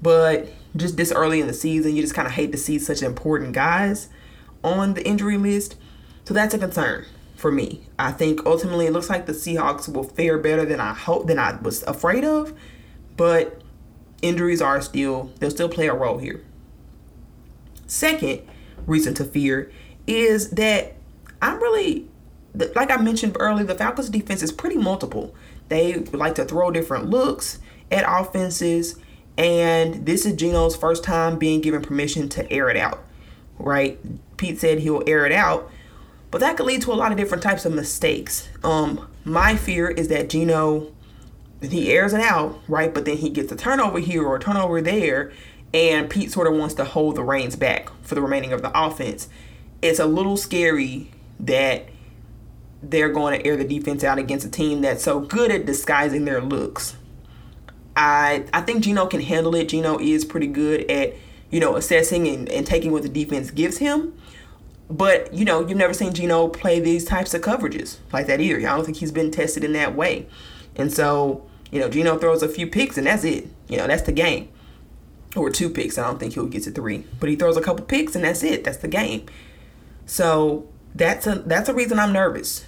but 0.00 0.48
just 0.74 0.96
this 0.96 1.12
early 1.12 1.40
in 1.40 1.46
the 1.46 1.54
season, 1.54 1.94
you 1.94 2.02
just 2.02 2.14
kind 2.14 2.26
of 2.26 2.34
hate 2.34 2.52
to 2.52 2.58
see 2.58 2.78
such 2.78 3.02
important 3.02 3.52
guys 3.52 4.08
on 4.64 4.94
the 4.94 5.06
injury 5.06 5.36
list. 5.36 5.76
So 6.24 6.34
that's 6.34 6.54
a 6.54 6.58
concern 6.58 7.04
for 7.36 7.52
me. 7.52 7.86
I 7.98 8.12
think 8.12 8.44
ultimately 8.46 8.86
it 8.86 8.92
looks 8.92 9.10
like 9.10 9.26
the 9.26 9.32
Seahawks 9.32 9.92
will 9.92 10.04
fare 10.04 10.38
better 10.38 10.64
than 10.64 10.80
I 10.80 10.94
hope 10.94 11.26
than 11.26 11.38
I 11.38 11.56
was 11.56 11.82
afraid 11.84 12.24
of, 12.24 12.52
but 13.16 13.62
injuries 14.22 14.62
are 14.62 14.80
still 14.80 15.30
they'll 15.38 15.50
still 15.50 15.68
play 15.68 15.86
a 15.86 15.94
role 15.94 16.18
here. 16.18 16.42
Second 17.86 18.42
reason 18.86 19.14
to 19.14 19.24
fear 19.24 19.70
is 20.06 20.50
that 20.50 20.95
I'm 21.40 21.62
really 21.62 22.06
like 22.74 22.90
I 22.90 22.96
mentioned 22.96 23.36
earlier, 23.38 23.64
the 23.64 23.74
Falcons 23.74 24.08
defense 24.08 24.42
is 24.42 24.52
pretty 24.52 24.76
multiple. 24.76 25.34
They 25.68 25.94
like 25.98 26.36
to 26.36 26.44
throw 26.44 26.70
different 26.70 27.10
looks 27.10 27.58
at 27.90 28.04
offenses, 28.06 28.98
and 29.36 30.06
this 30.06 30.24
is 30.24 30.34
Geno's 30.34 30.76
first 30.76 31.04
time 31.04 31.38
being 31.38 31.60
given 31.60 31.82
permission 31.82 32.28
to 32.30 32.50
air 32.50 32.68
it 32.68 32.76
out. 32.76 33.04
Right? 33.58 33.98
Pete 34.36 34.58
said 34.58 34.80
he'll 34.80 35.02
air 35.06 35.26
it 35.26 35.32
out, 35.32 35.70
but 36.30 36.40
that 36.40 36.56
could 36.56 36.66
lead 36.66 36.82
to 36.82 36.92
a 36.92 36.94
lot 36.94 37.10
of 37.10 37.18
different 37.18 37.42
types 37.42 37.64
of 37.64 37.72
mistakes. 37.72 38.48
Um, 38.62 39.08
my 39.24 39.56
fear 39.56 39.88
is 39.88 40.08
that 40.08 40.28
Geno, 40.28 40.92
he 41.62 41.92
airs 41.92 42.12
it 42.12 42.20
out, 42.20 42.60
right? 42.68 42.92
But 42.92 43.06
then 43.06 43.16
he 43.16 43.30
gets 43.30 43.50
a 43.52 43.56
turnover 43.56 43.98
here 43.98 44.24
or 44.24 44.36
a 44.36 44.40
turnover 44.40 44.80
there, 44.80 45.32
and 45.72 46.08
Pete 46.08 46.32
sort 46.32 46.46
of 46.46 46.54
wants 46.54 46.74
to 46.74 46.84
hold 46.84 47.16
the 47.16 47.24
reins 47.24 47.56
back 47.56 47.90
for 48.02 48.14
the 48.14 48.22
remaining 48.22 48.52
of 48.52 48.62
the 48.62 48.78
offense. 48.78 49.28
It's 49.82 49.98
a 49.98 50.06
little 50.06 50.36
scary 50.36 51.10
that 51.40 51.88
they're 52.82 53.08
going 53.10 53.38
to 53.38 53.46
air 53.46 53.56
the 53.56 53.64
defense 53.64 54.04
out 54.04 54.18
against 54.18 54.46
a 54.46 54.50
team 54.50 54.80
that's 54.80 55.02
so 55.02 55.20
good 55.20 55.50
at 55.50 55.66
disguising 55.66 56.24
their 56.24 56.40
looks. 56.40 56.96
I 57.96 58.44
I 58.52 58.60
think 58.60 58.84
Geno 58.84 59.06
can 59.06 59.20
handle 59.20 59.54
it. 59.54 59.68
Geno 59.68 59.98
is 59.98 60.24
pretty 60.24 60.46
good 60.46 60.90
at, 60.90 61.14
you 61.50 61.60
know, 61.60 61.76
assessing 61.76 62.28
and, 62.28 62.48
and 62.48 62.66
taking 62.66 62.92
what 62.92 63.02
the 63.02 63.08
defense 63.08 63.50
gives 63.50 63.78
him. 63.78 64.14
But 64.88 65.32
you 65.34 65.44
know, 65.44 65.66
you've 65.66 65.78
never 65.78 65.94
seen 65.94 66.12
Geno 66.12 66.48
play 66.48 66.78
these 66.78 67.04
types 67.04 67.34
of 67.34 67.40
coverages 67.40 67.96
like 68.12 68.26
that 68.26 68.40
either. 68.40 68.58
I 68.58 68.76
don't 68.76 68.84
think 68.84 68.98
he's 68.98 69.12
been 69.12 69.30
tested 69.30 69.64
in 69.64 69.72
that 69.72 69.96
way. 69.96 70.26
And 70.76 70.92
so, 70.92 71.48
you 71.70 71.80
know, 71.80 71.88
Geno 71.88 72.18
throws 72.18 72.42
a 72.42 72.48
few 72.48 72.66
picks 72.66 72.98
and 72.98 73.06
that's 73.06 73.24
it. 73.24 73.48
You 73.68 73.78
know, 73.78 73.86
that's 73.86 74.02
the 74.02 74.12
game. 74.12 74.50
Or 75.34 75.50
two 75.50 75.68
picks. 75.68 75.98
I 75.98 76.06
don't 76.06 76.18
think 76.18 76.34
he'll 76.34 76.46
get 76.46 76.62
to 76.64 76.70
three. 76.70 77.04
But 77.18 77.28
he 77.28 77.36
throws 77.36 77.56
a 77.56 77.62
couple 77.62 77.84
picks 77.84 78.14
and 78.14 78.24
that's 78.24 78.42
it. 78.42 78.64
That's 78.64 78.78
the 78.78 78.88
game. 78.88 79.26
So 80.06 80.68
that's 80.96 81.26
a 81.26 81.36
that's 81.36 81.68
a 81.68 81.74
reason 81.74 81.98
I'm 81.98 82.12
nervous. 82.12 82.64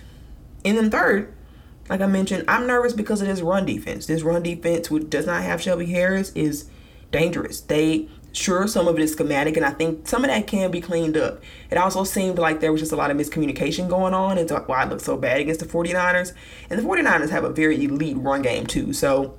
And 0.65 0.77
then 0.77 0.91
third, 0.91 1.33
like 1.89 2.01
I 2.01 2.07
mentioned, 2.07 2.45
I'm 2.49 2.67
nervous 2.67 2.93
because 2.93 3.21
of 3.21 3.29
this 3.29 3.41
run 3.41 3.65
defense. 3.65 4.07
This 4.07 4.23
run 4.23 4.43
defense, 4.43 4.91
which 4.91 5.09
does 5.09 5.27
not 5.27 5.43
have 5.43 5.63
Shelby 5.63 5.87
Harris, 5.87 6.33
is 6.35 6.69
dangerous. 7.11 7.61
They 7.61 8.09
Sure, 8.33 8.69
some 8.69 8.87
of 8.87 8.97
it 8.97 9.03
is 9.03 9.13
schematic, 9.13 9.57
and 9.57 9.65
I 9.65 9.71
think 9.71 10.07
some 10.07 10.23
of 10.23 10.31
that 10.31 10.47
can 10.47 10.71
be 10.71 10.81
cleaned 10.81 11.17
up. 11.17 11.43
It 11.71 11.79
also 11.79 12.05
seemed 12.05 12.39
like 12.39 12.61
there 12.61 12.71
was 12.71 12.81
just 12.81 12.93
a 12.93 12.97
lot 12.97 13.11
of 13.11 13.17
miscommunication 13.17 13.89
going 13.89 14.13
on, 14.13 14.37
and 14.37 14.49
why 14.69 14.85
it 14.85 14.91
looked 14.91 15.03
so 15.03 15.17
bad 15.17 15.41
against 15.41 15.61
the 15.61 15.67
49ers. 15.67 16.35
And 16.69 16.79
the 16.79 16.85
49ers 16.85 17.31
have 17.31 17.45
a 17.45 17.51
very 17.51 17.83
elite 17.83 18.19
run 18.19 18.43
game, 18.43 18.67
too. 18.67 18.93
So 18.93 19.35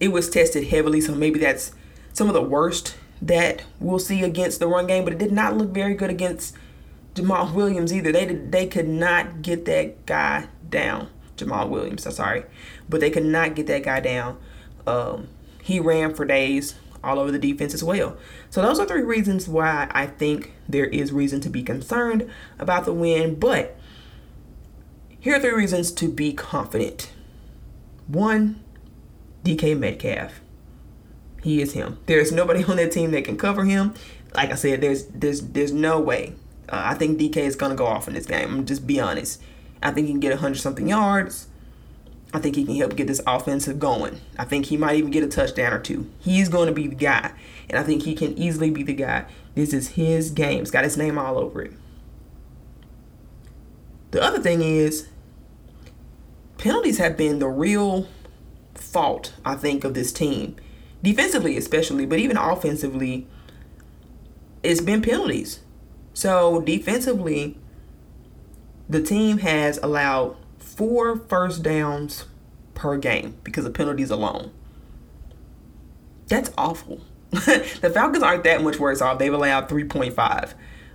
it 0.00 0.08
was 0.08 0.28
tested 0.28 0.68
heavily, 0.68 1.00
so 1.00 1.14
maybe 1.14 1.38
that's 1.38 1.72
some 2.12 2.26
of 2.26 2.34
the 2.34 2.42
worst 2.42 2.96
that 3.22 3.62
we'll 3.78 4.00
see 4.00 4.22
against 4.22 4.58
the 4.58 4.66
run 4.66 4.88
game, 4.88 5.04
but 5.04 5.12
it 5.12 5.18
did 5.18 5.32
not 5.32 5.56
look 5.56 5.70
very 5.70 5.94
good 5.94 6.10
against 6.10 6.54
Jamaal 7.14 7.52
Williams 7.52 7.92
either. 7.92 8.12
They 8.12 8.26
they 8.26 8.66
could 8.66 8.88
not 8.88 9.42
get 9.42 9.64
that 9.66 10.06
guy 10.06 10.48
down. 10.68 11.08
Jamaal 11.36 11.68
Williams, 11.68 12.06
I'm 12.06 12.12
sorry, 12.12 12.44
but 12.88 13.00
they 13.00 13.10
could 13.10 13.24
not 13.24 13.54
get 13.54 13.66
that 13.66 13.82
guy 13.82 14.00
down. 14.00 14.38
Um, 14.86 15.28
he 15.62 15.80
ran 15.80 16.14
for 16.14 16.24
days 16.24 16.74
all 17.02 17.18
over 17.18 17.30
the 17.30 17.38
defense 17.38 17.74
as 17.74 17.84
well. 17.84 18.16
So 18.50 18.62
those 18.62 18.78
are 18.78 18.86
three 18.86 19.02
reasons 19.02 19.48
why 19.48 19.88
I 19.90 20.06
think 20.06 20.52
there 20.68 20.86
is 20.86 21.12
reason 21.12 21.40
to 21.42 21.50
be 21.50 21.62
concerned 21.62 22.30
about 22.58 22.84
the 22.84 22.92
win. 22.92 23.34
But 23.34 23.76
here 25.18 25.36
are 25.36 25.40
three 25.40 25.52
reasons 25.52 25.92
to 25.92 26.08
be 26.08 26.32
confident. 26.32 27.12
One, 28.06 28.62
DK 29.44 29.78
Metcalf. 29.78 30.40
He 31.42 31.60
is 31.60 31.74
him. 31.74 31.98
There's 32.06 32.32
nobody 32.32 32.64
on 32.68 32.76
that 32.76 32.92
team 32.92 33.10
that 33.12 33.24
can 33.24 33.36
cover 33.36 33.64
him. 33.64 33.94
Like 34.34 34.50
I 34.50 34.56
said, 34.56 34.80
there's 34.80 35.06
there's 35.06 35.40
there's 35.40 35.72
no 35.72 36.00
way. 36.00 36.34
Uh, 36.68 36.82
I 36.84 36.94
think 36.94 37.18
DK 37.18 37.38
is 37.38 37.56
gonna 37.56 37.74
go 37.74 37.86
off 37.86 38.08
in 38.08 38.14
this 38.14 38.26
game. 38.26 38.52
I'm 38.52 38.66
just 38.66 38.86
be 38.86 39.00
honest. 39.00 39.40
I 39.82 39.90
think 39.90 40.06
he 40.06 40.12
can 40.12 40.20
get 40.20 40.30
100 40.30 40.56
something 40.56 40.88
yards. 40.88 41.48
I 42.32 42.40
think 42.40 42.56
he 42.56 42.64
can 42.64 42.74
help 42.76 42.96
get 42.96 43.06
this 43.06 43.20
offensive 43.26 43.78
going. 43.78 44.20
I 44.38 44.44
think 44.44 44.66
he 44.66 44.76
might 44.76 44.96
even 44.96 45.12
get 45.12 45.22
a 45.22 45.28
touchdown 45.28 45.72
or 45.72 45.78
two. 45.78 46.10
He's 46.18 46.48
going 46.48 46.66
to 46.66 46.72
be 46.72 46.88
the 46.88 46.96
guy. 46.96 47.30
And 47.70 47.78
I 47.78 47.84
think 47.84 48.02
he 48.02 48.14
can 48.14 48.36
easily 48.36 48.70
be 48.70 48.82
the 48.82 48.94
guy. 48.94 49.26
This 49.54 49.72
is 49.72 49.90
his 49.90 50.30
game. 50.32 50.62
It's 50.62 50.72
got 50.72 50.82
his 50.82 50.96
name 50.96 51.16
all 51.16 51.38
over 51.38 51.62
it. 51.62 51.72
The 54.10 54.20
other 54.20 54.40
thing 54.40 54.62
is, 54.62 55.06
penalties 56.58 56.98
have 56.98 57.16
been 57.16 57.38
the 57.38 57.48
real 57.48 58.08
fault, 58.74 59.34
I 59.44 59.54
think, 59.54 59.84
of 59.84 59.94
this 59.94 60.12
team. 60.12 60.56
defensively 61.04 61.56
especially, 61.56 62.06
but 62.06 62.18
even 62.18 62.36
offensively, 62.36 63.26
it's 64.62 64.80
been 64.80 65.02
penalties. 65.02 65.60
So 66.14 66.60
defensively, 66.62 67.58
the 68.88 69.02
team 69.02 69.38
has 69.38 69.78
allowed 69.82 70.36
four 70.58 71.18
first 71.18 71.62
downs 71.62 72.24
per 72.74 72.96
game 72.96 73.36
because 73.44 73.64
of 73.64 73.74
penalties 73.74 74.10
alone. 74.10 74.52
That's 76.28 76.50
awful. 76.56 77.00
the 77.30 77.90
Falcons 77.92 78.22
aren't 78.22 78.44
that 78.44 78.62
much 78.62 78.78
worse 78.78 79.02
off. 79.02 79.18
They've 79.18 79.32
allowed 79.32 79.68
3.5 79.68 80.54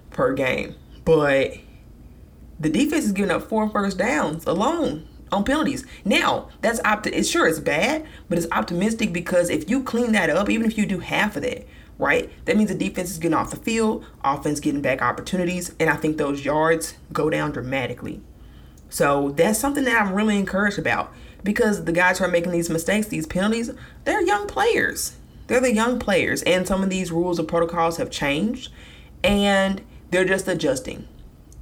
per 0.09 0.33
game. 0.33 0.75
But 1.03 1.57
the 2.59 2.69
defense 2.69 3.05
is 3.05 3.11
giving 3.11 3.31
up 3.31 3.43
four 3.47 3.69
first 3.69 3.97
downs 3.97 4.45
alone 4.45 5.07
on 5.31 5.43
penalties. 5.43 5.85
Now, 6.05 6.49
that's 6.61 6.79
opti- 6.81 7.11
it's 7.13 7.29
sure 7.29 7.47
it's 7.47 7.59
bad, 7.59 8.05
but 8.29 8.37
it's 8.37 8.47
optimistic 8.51 9.11
because 9.11 9.49
if 9.49 9.69
you 9.69 9.83
clean 9.83 10.13
that 10.13 10.29
up, 10.29 10.49
even 10.49 10.65
if 10.65 10.77
you 10.77 10.85
do 10.85 10.99
half 10.99 11.35
of 11.35 11.43
that, 11.43 11.67
right? 11.99 12.31
That 12.45 12.57
means 12.57 12.69
the 12.69 12.75
defense 12.75 13.11
is 13.11 13.19
getting 13.19 13.37
off 13.37 13.51
the 13.51 13.57
field, 13.57 14.05
offense 14.23 14.59
getting 14.59 14.81
back 14.81 15.01
opportunities, 15.01 15.75
and 15.79 15.89
I 15.89 15.97
think 15.97 16.17
those 16.17 16.43
yards 16.43 16.95
go 17.13 17.29
down 17.29 17.51
dramatically. 17.51 18.21
So 18.89 19.31
that's 19.31 19.59
something 19.59 19.83
that 19.83 20.01
I'm 20.01 20.13
really 20.13 20.37
encouraged 20.37 20.79
about 20.79 21.13
because 21.43 21.85
the 21.85 21.91
guys 21.91 22.17
who 22.17 22.25
are 22.25 22.29
making 22.29 22.53
these 22.53 22.69
mistakes, 22.69 23.07
these 23.07 23.27
penalties, 23.27 23.69
they're 24.05 24.21
young 24.21 24.47
players. 24.47 25.17
They're 25.47 25.59
the 25.59 25.73
young 25.73 25.99
players, 25.99 26.41
and 26.43 26.67
some 26.67 26.83
of 26.83 26.89
these 26.89 27.11
rules 27.11 27.37
and 27.37 27.47
protocols 27.47 27.97
have 27.97 28.09
changed, 28.09 28.71
and 29.23 29.81
they're 30.09 30.25
just 30.25 30.47
adjusting. 30.47 31.07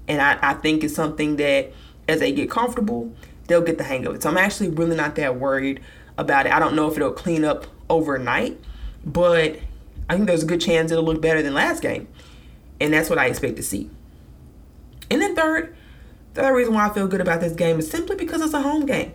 And 0.07 0.21
I, 0.21 0.37
I 0.41 0.53
think 0.53 0.83
it's 0.83 0.93
something 0.93 1.37
that 1.37 1.71
as 2.07 2.19
they 2.19 2.31
get 2.31 2.49
comfortable, 2.49 3.13
they'll 3.47 3.61
get 3.61 3.77
the 3.77 3.83
hang 3.83 4.05
of 4.05 4.15
it. 4.15 4.23
So 4.23 4.29
I'm 4.29 4.37
actually 4.37 4.69
really 4.69 4.95
not 4.95 5.15
that 5.15 5.37
worried 5.37 5.81
about 6.17 6.45
it. 6.45 6.53
I 6.53 6.59
don't 6.59 6.75
know 6.75 6.89
if 6.89 6.95
it'll 6.95 7.11
clean 7.11 7.43
up 7.43 7.65
overnight, 7.89 8.59
but 9.05 9.57
I 10.09 10.15
think 10.15 10.27
there's 10.27 10.43
a 10.43 10.47
good 10.47 10.61
chance 10.61 10.91
it'll 10.91 11.03
look 11.03 11.21
better 11.21 11.41
than 11.41 11.53
last 11.53 11.81
game. 11.81 12.07
And 12.79 12.93
that's 12.93 13.09
what 13.09 13.19
I 13.19 13.25
expect 13.27 13.55
to 13.57 13.63
see. 13.63 13.89
And 15.09 15.21
then 15.21 15.35
third, 15.35 15.75
the 16.33 16.41
other 16.43 16.55
reason 16.55 16.73
why 16.73 16.87
I 16.87 16.93
feel 16.93 17.07
good 17.07 17.21
about 17.21 17.41
this 17.41 17.53
game 17.53 17.79
is 17.79 17.89
simply 17.89 18.15
because 18.15 18.41
it's 18.41 18.53
a 18.53 18.61
home 18.61 18.85
game. 18.85 19.13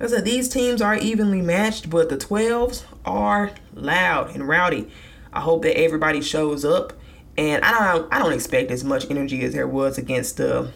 I 0.00 0.06
said 0.06 0.24
these 0.24 0.48
teams 0.48 0.82
are 0.82 0.96
evenly 0.96 1.40
matched, 1.40 1.88
but 1.88 2.08
the 2.08 2.16
12s 2.16 2.84
are 3.04 3.52
loud 3.74 4.34
and 4.34 4.48
rowdy. 4.48 4.90
I 5.32 5.40
hope 5.40 5.62
that 5.62 5.78
everybody 5.78 6.20
shows 6.20 6.64
up. 6.64 6.92
And 7.36 7.64
I 7.64 7.92
don't 7.92 8.12
I 8.12 8.20
don't 8.20 8.32
expect 8.32 8.70
as 8.70 8.84
much 8.84 9.10
energy 9.10 9.42
as 9.42 9.54
there 9.54 9.66
was 9.66 9.98
against 9.98 10.36
the 10.36 10.70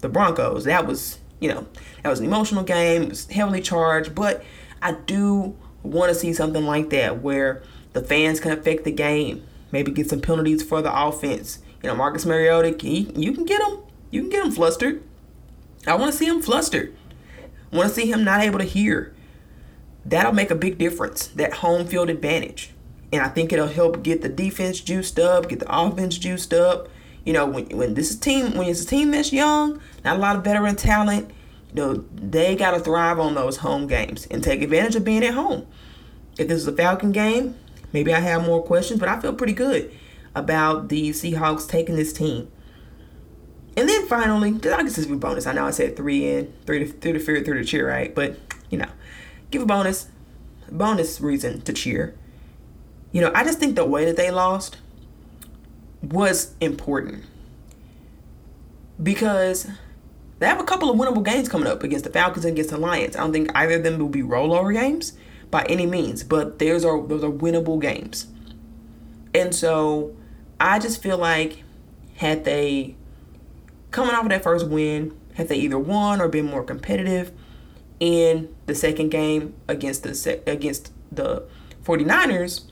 the 0.00 0.08
Broncos. 0.08 0.64
That 0.64 0.86
was, 0.86 1.18
you 1.40 1.48
know, 1.48 1.66
that 2.02 2.10
was 2.10 2.20
an 2.20 2.26
emotional 2.26 2.62
game, 2.62 3.04
it 3.04 3.08
was 3.08 3.26
heavily 3.30 3.62
charged, 3.62 4.14
but 4.14 4.44
I 4.82 4.92
do 4.92 5.56
want 5.82 6.10
to 6.10 6.14
see 6.14 6.32
something 6.32 6.64
like 6.64 6.90
that 6.90 7.22
where 7.22 7.62
the 7.92 8.02
fans 8.02 8.40
can 8.40 8.52
affect 8.52 8.84
the 8.84 8.92
game. 8.92 9.44
Maybe 9.70 9.90
get 9.90 10.10
some 10.10 10.20
penalties 10.20 10.62
for 10.62 10.82
the 10.82 10.94
offense. 10.94 11.60
You 11.82 11.88
know, 11.88 11.96
Marcus 11.96 12.26
Mariota, 12.26 12.76
he, 12.78 13.12
you 13.16 13.32
can 13.32 13.44
get 13.44 13.62
him. 13.62 13.78
You 14.10 14.20
can 14.20 14.30
get 14.30 14.44
him 14.44 14.52
flustered. 14.52 15.02
I 15.86 15.94
want 15.94 16.12
to 16.12 16.18
see 16.18 16.26
him 16.26 16.42
flustered. 16.42 16.94
I 17.72 17.76
want 17.76 17.88
to 17.88 17.94
see 17.94 18.10
him 18.10 18.22
not 18.22 18.42
able 18.42 18.58
to 18.58 18.64
hear. 18.64 19.14
That'll 20.04 20.32
make 20.32 20.50
a 20.50 20.54
big 20.54 20.78
difference. 20.78 21.28
That 21.28 21.54
home 21.54 21.86
field 21.86 22.10
advantage. 22.10 22.72
And 23.12 23.22
I 23.22 23.28
think 23.28 23.52
it'll 23.52 23.68
help 23.68 24.02
get 24.02 24.22
the 24.22 24.28
defense 24.28 24.80
juiced 24.80 25.18
up, 25.18 25.48
get 25.48 25.60
the 25.60 25.76
offense 25.76 26.18
juiced 26.18 26.54
up. 26.54 26.88
You 27.24 27.32
know, 27.32 27.46
when, 27.46 27.66
when 27.76 27.94
this 27.94 28.10
is 28.10 28.16
team 28.16 28.56
when 28.56 28.68
it's 28.68 28.82
a 28.82 28.86
team 28.86 29.10
that's 29.10 29.32
young, 29.32 29.80
not 30.04 30.16
a 30.16 30.18
lot 30.18 30.36
of 30.36 30.44
veteran 30.44 30.76
talent, 30.76 31.30
know, 31.74 32.04
they 32.14 32.56
gotta 32.56 32.80
thrive 32.80 33.18
on 33.18 33.34
those 33.34 33.58
home 33.58 33.86
games 33.86 34.26
and 34.30 34.42
take 34.42 34.62
advantage 34.62 34.96
of 34.96 35.04
being 35.04 35.24
at 35.24 35.34
home. 35.34 35.66
If 36.38 36.48
this 36.48 36.58
is 36.58 36.66
a 36.66 36.72
Falcon 36.72 37.12
game, 37.12 37.56
Maybe 37.92 38.14
I 38.14 38.20
have 38.20 38.44
more 38.44 38.62
questions, 38.62 38.98
but 38.98 39.08
I 39.08 39.20
feel 39.20 39.34
pretty 39.34 39.52
good 39.52 39.92
about 40.34 40.88
the 40.88 41.10
Seahawks 41.10 41.68
taking 41.68 41.96
this 41.96 42.12
team. 42.12 42.50
And 43.76 43.88
then 43.88 44.06
finally, 44.06 44.50
I 44.50 44.82
guess 44.82 44.96
this 44.96 44.98
is 44.98 45.10
a 45.10 45.16
bonus. 45.16 45.46
I 45.46 45.52
know 45.52 45.66
I 45.66 45.70
said 45.70 45.96
three 45.96 46.26
in, 46.26 46.52
three 46.66 46.80
to 46.80 46.86
three 46.86 47.12
to 47.12 47.18
fear, 47.18 47.42
three 47.42 47.58
to 47.58 47.64
cheer, 47.64 47.88
right? 47.88 48.14
But 48.14 48.38
you 48.70 48.78
know, 48.78 48.88
give 49.50 49.62
a 49.62 49.66
bonus, 49.66 50.08
bonus 50.70 51.20
reason 51.20 51.62
to 51.62 51.72
cheer. 51.72 52.14
You 53.12 53.20
know, 53.20 53.32
I 53.34 53.44
just 53.44 53.58
think 53.58 53.76
the 53.76 53.84
way 53.84 54.04
that 54.06 54.16
they 54.16 54.30
lost 54.30 54.78
was 56.02 56.54
important 56.60 57.24
because 59.02 59.68
they 60.42 60.48
have 60.48 60.60
a 60.60 60.64
couple 60.64 60.90
of 60.90 60.96
winnable 60.98 61.24
games 61.24 61.48
coming 61.48 61.68
up 61.68 61.84
against 61.84 62.04
the 62.04 62.10
Falcons 62.10 62.44
and 62.44 62.54
against 62.54 62.70
the 62.70 62.76
Lions. 62.76 63.14
I 63.14 63.20
don't 63.20 63.32
think 63.32 63.50
either 63.54 63.76
of 63.76 63.84
them 63.84 63.98
will 63.98 64.08
be 64.08 64.22
rollover 64.22 64.72
games 64.74 65.12
by 65.52 65.64
any 65.68 65.86
means, 65.86 66.24
but 66.24 66.58
there's 66.58 66.84
are 66.84 67.00
those 67.06 67.22
are 67.22 67.30
winnable 67.30 67.80
games. 67.80 68.26
And 69.32 69.54
so 69.54 70.16
I 70.58 70.80
just 70.80 71.00
feel 71.00 71.16
like 71.16 71.62
had 72.16 72.44
they 72.44 72.96
coming 73.92 74.16
off 74.16 74.24
of 74.24 74.30
that 74.30 74.42
first 74.42 74.66
win, 74.66 75.16
had 75.34 75.46
they 75.48 75.56
either 75.58 75.78
won 75.78 76.20
or 76.20 76.26
been 76.26 76.46
more 76.46 76.64
competitive 76.64 77.30
in 78.00 78.52
the 78.66 78.74
second 78.74 79.10
game 79.10 79.54
against 79.68 80.02
the 80.02 80.42
against 80.46 80.90
the 81.12 81.44
49ers, 81.84 82.64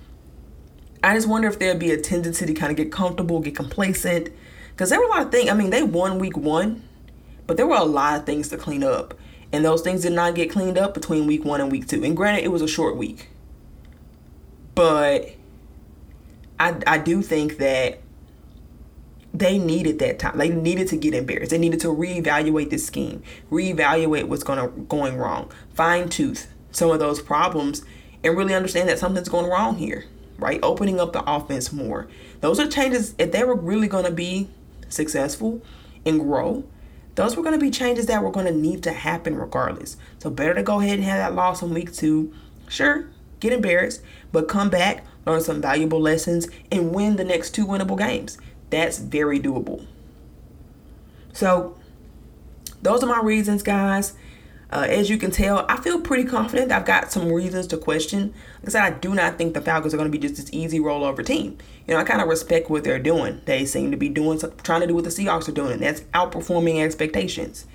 I 1.04 1.14
just 1.14 1.28
wonder 1.28 1.46
if 1.46 1.60
there'd 1.60 1.78
be 1.78 1.92
a 1.92 2.00
tendency 2.00 2.46
to 2.46 2.52
kind 2.52 2.72
of 2.72 2.76
get 2.76 2.90
comfortable, 2.90 3.38
get 3.38 3.54
complacent. 3.54 4.30
Because 4.72 4.90
there 4.90 4.98
were 4.98 5.06
a 5.06 5.10
lot 5.10 5.22
of 5.22 5.30
things. 5.30 5.50
I 5.50 5.54
mean, 5.54 5.70
they 5.70 5.84
won 5.84 6.18
week 6.18 6.36
one, 6.36 6.82
but 7.50 7.56
there 7.56 7.66
were 7.66 7.74
a 7.74 7.82
lot 7.82 8.16
of 8.16 8.26
things 8.26 8.48
to 8.50 8.56
clean 8.56 8.84
up. 8.84 9.12
And 9.52 9.64
those 9.64 9.82
things 9.82 10.02
did 10.02 10.12
not 10.12 10.36
get 10.36 10.52
cleaned 10.52 10.78
up 10.78 10.94
between 10.94 11.26
week 11.26 11.44
one 11.44 11.60
and 11.60 11.68
week 11.68 11.88
two. 11.88 12.04
And 12.04 12.16
granted, 12.16 12.44
it 12.44 12.52
was 12.52 12.62
a 12.62 12.68
short 12.68 12.96
week. 12.96 13.28
But 14.76 15.32
I, 16.60 16.76
I 16.86 16.98
do 16.98 17.22
think 17.22 17.58
that 17.58 17.98
they 19.34 19.58
needed 19.58 19.98
that 19.98 20.20
time. 20.20 20.38
They 20.38 20.50
needed 20.50 20.86
to 20.90 20.96
get 20.96 21.12
embarrassed. 21.12 21.50
They 21.50 21.58
needed 21.58 21.80
to 21.80 21.88
reevaluate 21.88 22.70
this 22.70 22.86
scheme, 22.86 23.20
reevaluate 23.50 24.28
what's 24.28 24.44
gonna 24.44 24.68
going 24.68 25.16
wrong, 25.16 25.50
fine 25.74 26.08
tooth 26.08 26.46
some 26.70 26.92
of 26.92 27.00
those 27.00 27.20
problems, 27.20 27.84
and 28.22 28.36
really 28.36 28.54
understand 28.54 28.88
that 28.88 29.00
something's 29.00 29.28
going 29.28 29.50
wrong 29.50 29.74
here. 29.74 30.04
Right, 30.38 30.60
opening 30.62 31.00
up 31.00 31.12
the 31.12 31.28
offense 31.28 31.72
more. 31.72 32.06
Those 32.42 32.60
are 32.60 32.68
changes. 32.68 33.16
If 33.18 33.32
they 33.32 33.42
were 33.42 33.56
really 33.56 33.88
going 33.88 34.04
to 34.04 34.12
be 34.12 34.50
successful 34.88 35.62
and 36.06 36.20
grow, 36.20 36.62
those 37.14 37.36
were 37.36 37.42
going 37.42 37.58
to 37.58 37.64
be 37.64 37.70
changes 37.70 38.06
that 38.06 38.22
were 38.22 38.30
going 38.30 38.46
to 38.46 38.52
need 38.52 38.82
to 38.84 38.92
happen 38.92 39.36
regardless. 39.36 39.96
So 40.18 40.30
better 40.30 40.54
to 40.54 40.62
go 40.62 40.80
ahead 40.80 40.98
and 40.98 41.04
have 41.04 41.18
that 41.18 41.34
loss 41.34 41.62
in 41.62 41.74
week 41.74 41.92
two. 41.92 42.32
Sure, 42.68 43.06
get 43.40 43.52
embarrassed, 43.52 44.02
but 44.32 44.48
come 44.48 44.70
back, 44.70 45.04
learn 45.26 45.40
some 45.40 45.60
valuable 45.60 46.00
lessons, 46.00 46.48
and 46.70 46.94
win 46.94 47.16
the 47.16 47.24
next 47.24 47.50
two 47.50 47.66
winnable 47.66 47.98
games. 47.98 48.38
That's 48.70 48.98
very 48.98 49.40
doable. 49.40 49.84
So 51.32 51.76
those 52.82 53.02
are 53.02 53.06
my 53.06 53.20
reasons, 53.20 53.62
guys. 53.62 54.14
Uh, 54.72 54.86
as 54.88 55.10
you 55.10 55.18
can 55.18 55.32
tell, 55.32 55.66
I 55.68 55.76
feel 55.80 56.00
pretty 56.00 56.24
confident. 56.24 56.70
I've 56.70 56.84
got 56.84 57.10
some 57.10 57.32
reasons 57.32 57.66
to 57.68 57.76
question. 57.76 58.32
Like 58.60 58.68
I 58.68 58.70
said, 58.70 58.82
I 58.82 58.90
do 58.90 59.14
not 59.14 59.36
think 59.36 59.54
the 59.54 59.60
Falcons 59.60 59.92
are 59.92 59.96
going 59.96 60.10
to 60.10 60.16
be 60.16 60.18
just 60.18 60.36
this 60.36 60.48
easy 60.52 60.78
rollover 60.78 61.26
team. 61.26 61.58
You 61.88 61.94
know, 61.94 62.00
I 62.00 62.04
kind 62.04 62.22
of 62.22 62.28
respect 62.28 62.70
what 62.70 62.84
they're 62.84 63.00
doing. 63.00 63.40
They 63.46 63.64
seem 63.64 63.90
to 63.90 63.96
be 63.96 64.08
doing, 64.08 64.40
trying 64.62 64.82
to 64.82 64.86
do 64.86 64.94
what 64.94 65.02
the 65.02 65.10
Seahawks 65.10 65.48
are 65.48 65.52
doing, 65.52 65.72
and 65.72 65.82
that's 65.82 66.02
outperforming 66.14 66.80
expectations. 66.80 67.66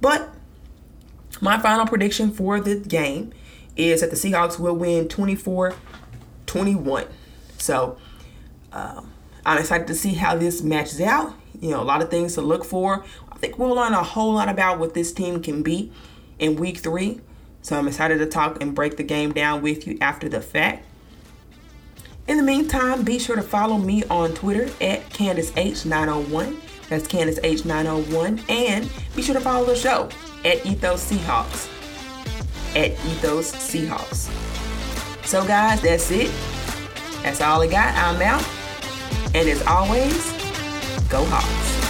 But 0.00 0.32
my 1.40 1.58
final 1.58 1.86
prediction 1.86 2.30
for 2.30 2.60
the 2.60 2.76
game 2.76 3.32
is 3.76 4.00
that 4.00 4.10
the 4.10 4.16
Seahawks 4.16 4.60
will 4.60 4.76
win 4.76 5.08
24 5.08 5.74
21. 6.46 7.06
So 7.58 7.98
um, 8.72 9.12
I'm 9.44 9.58
excited 9.58 9.88
to 9.88 9.94
see 9.94 10.14
how 10.14 10.36
this 10.36 10.62
matches 10.62 11.00
out. 11.00 11.34
You 11.60 11.70
know, 11.70 11.82
a 11.82 11.84
lot 11.84 12.00
of 12.00 12.10
things 12.10 12.34
to 12.34 12.42
look 12.42 12.64
for. 12.64 13.04
I 13.30 13.36
think 13.38 13.58
we'll 13.58 13.74
learn 13.74 13.92
a 13.92 14.04
whole 14.04 14.34
lot 14.34 14.48
about 14.48 14.78
what 14.78 14.94
this 14.94 15.12
team 15.12 15.42
can 15.42 15.62
be 15.62 15.92
in 16.38 16.56
week 16.56 16.78
three. 16.78 17.20
So 17.62 17.76
I'm 17.76 17.88
excited 17.88 18.18
to 18.18 18.26
talk 18.26 18.62
and 18.62 18.74
break 18.74 18.96
the 18.96 19.02
game 19.02 19.32
down 19.32 19.62
with 19.62 19.86
you 19.86 19.98
after 20.00 20.28
the 20.28 20.40
fact. 20.40 20.84
In 22.26 22.36
the 22.36 22.42
meantime, 22.42 23.04
be 23.04 23.18
sure 23.18 23.36
to 23.36 23.42
follow 23.42 23.78
me 23.78 24.04
on 24.04 24.34
Twitter 24.34 24.64
at 24.82 25.08
CandaceH901. 25.10 26.56
That's 26.88 27.08
CandaceH901. 27.08 28.50
And 28.50 28.90
be 29.16 29.22
sure 29.22 29.34
to 29.34 29.40
follow 29.40 29.66
the 29.66 29.76
show 29.76 30.10
at 30.44 30.64
Ethos 30.66 31.10
Seahawks. 31.10 31.68
At 32.76 32.92
Ethos 33.06 33.52
Seahawks. 33.52 34.30
So, 35.26 35.46
guys, 35.46 35.80
that's 35.80 36.10
it. 36.10 36.30
That's 37.22 37.40
all 37.40 37.62
I 37.62 37.66
got. 37.66 37.94
I'm 37.94 38.20
out. 38.22 38.46
And 39.34 39.48
as 39.48 39.62
always, 39.66 40.32
go 41.08 41.24
Hawks. 41.26 41.87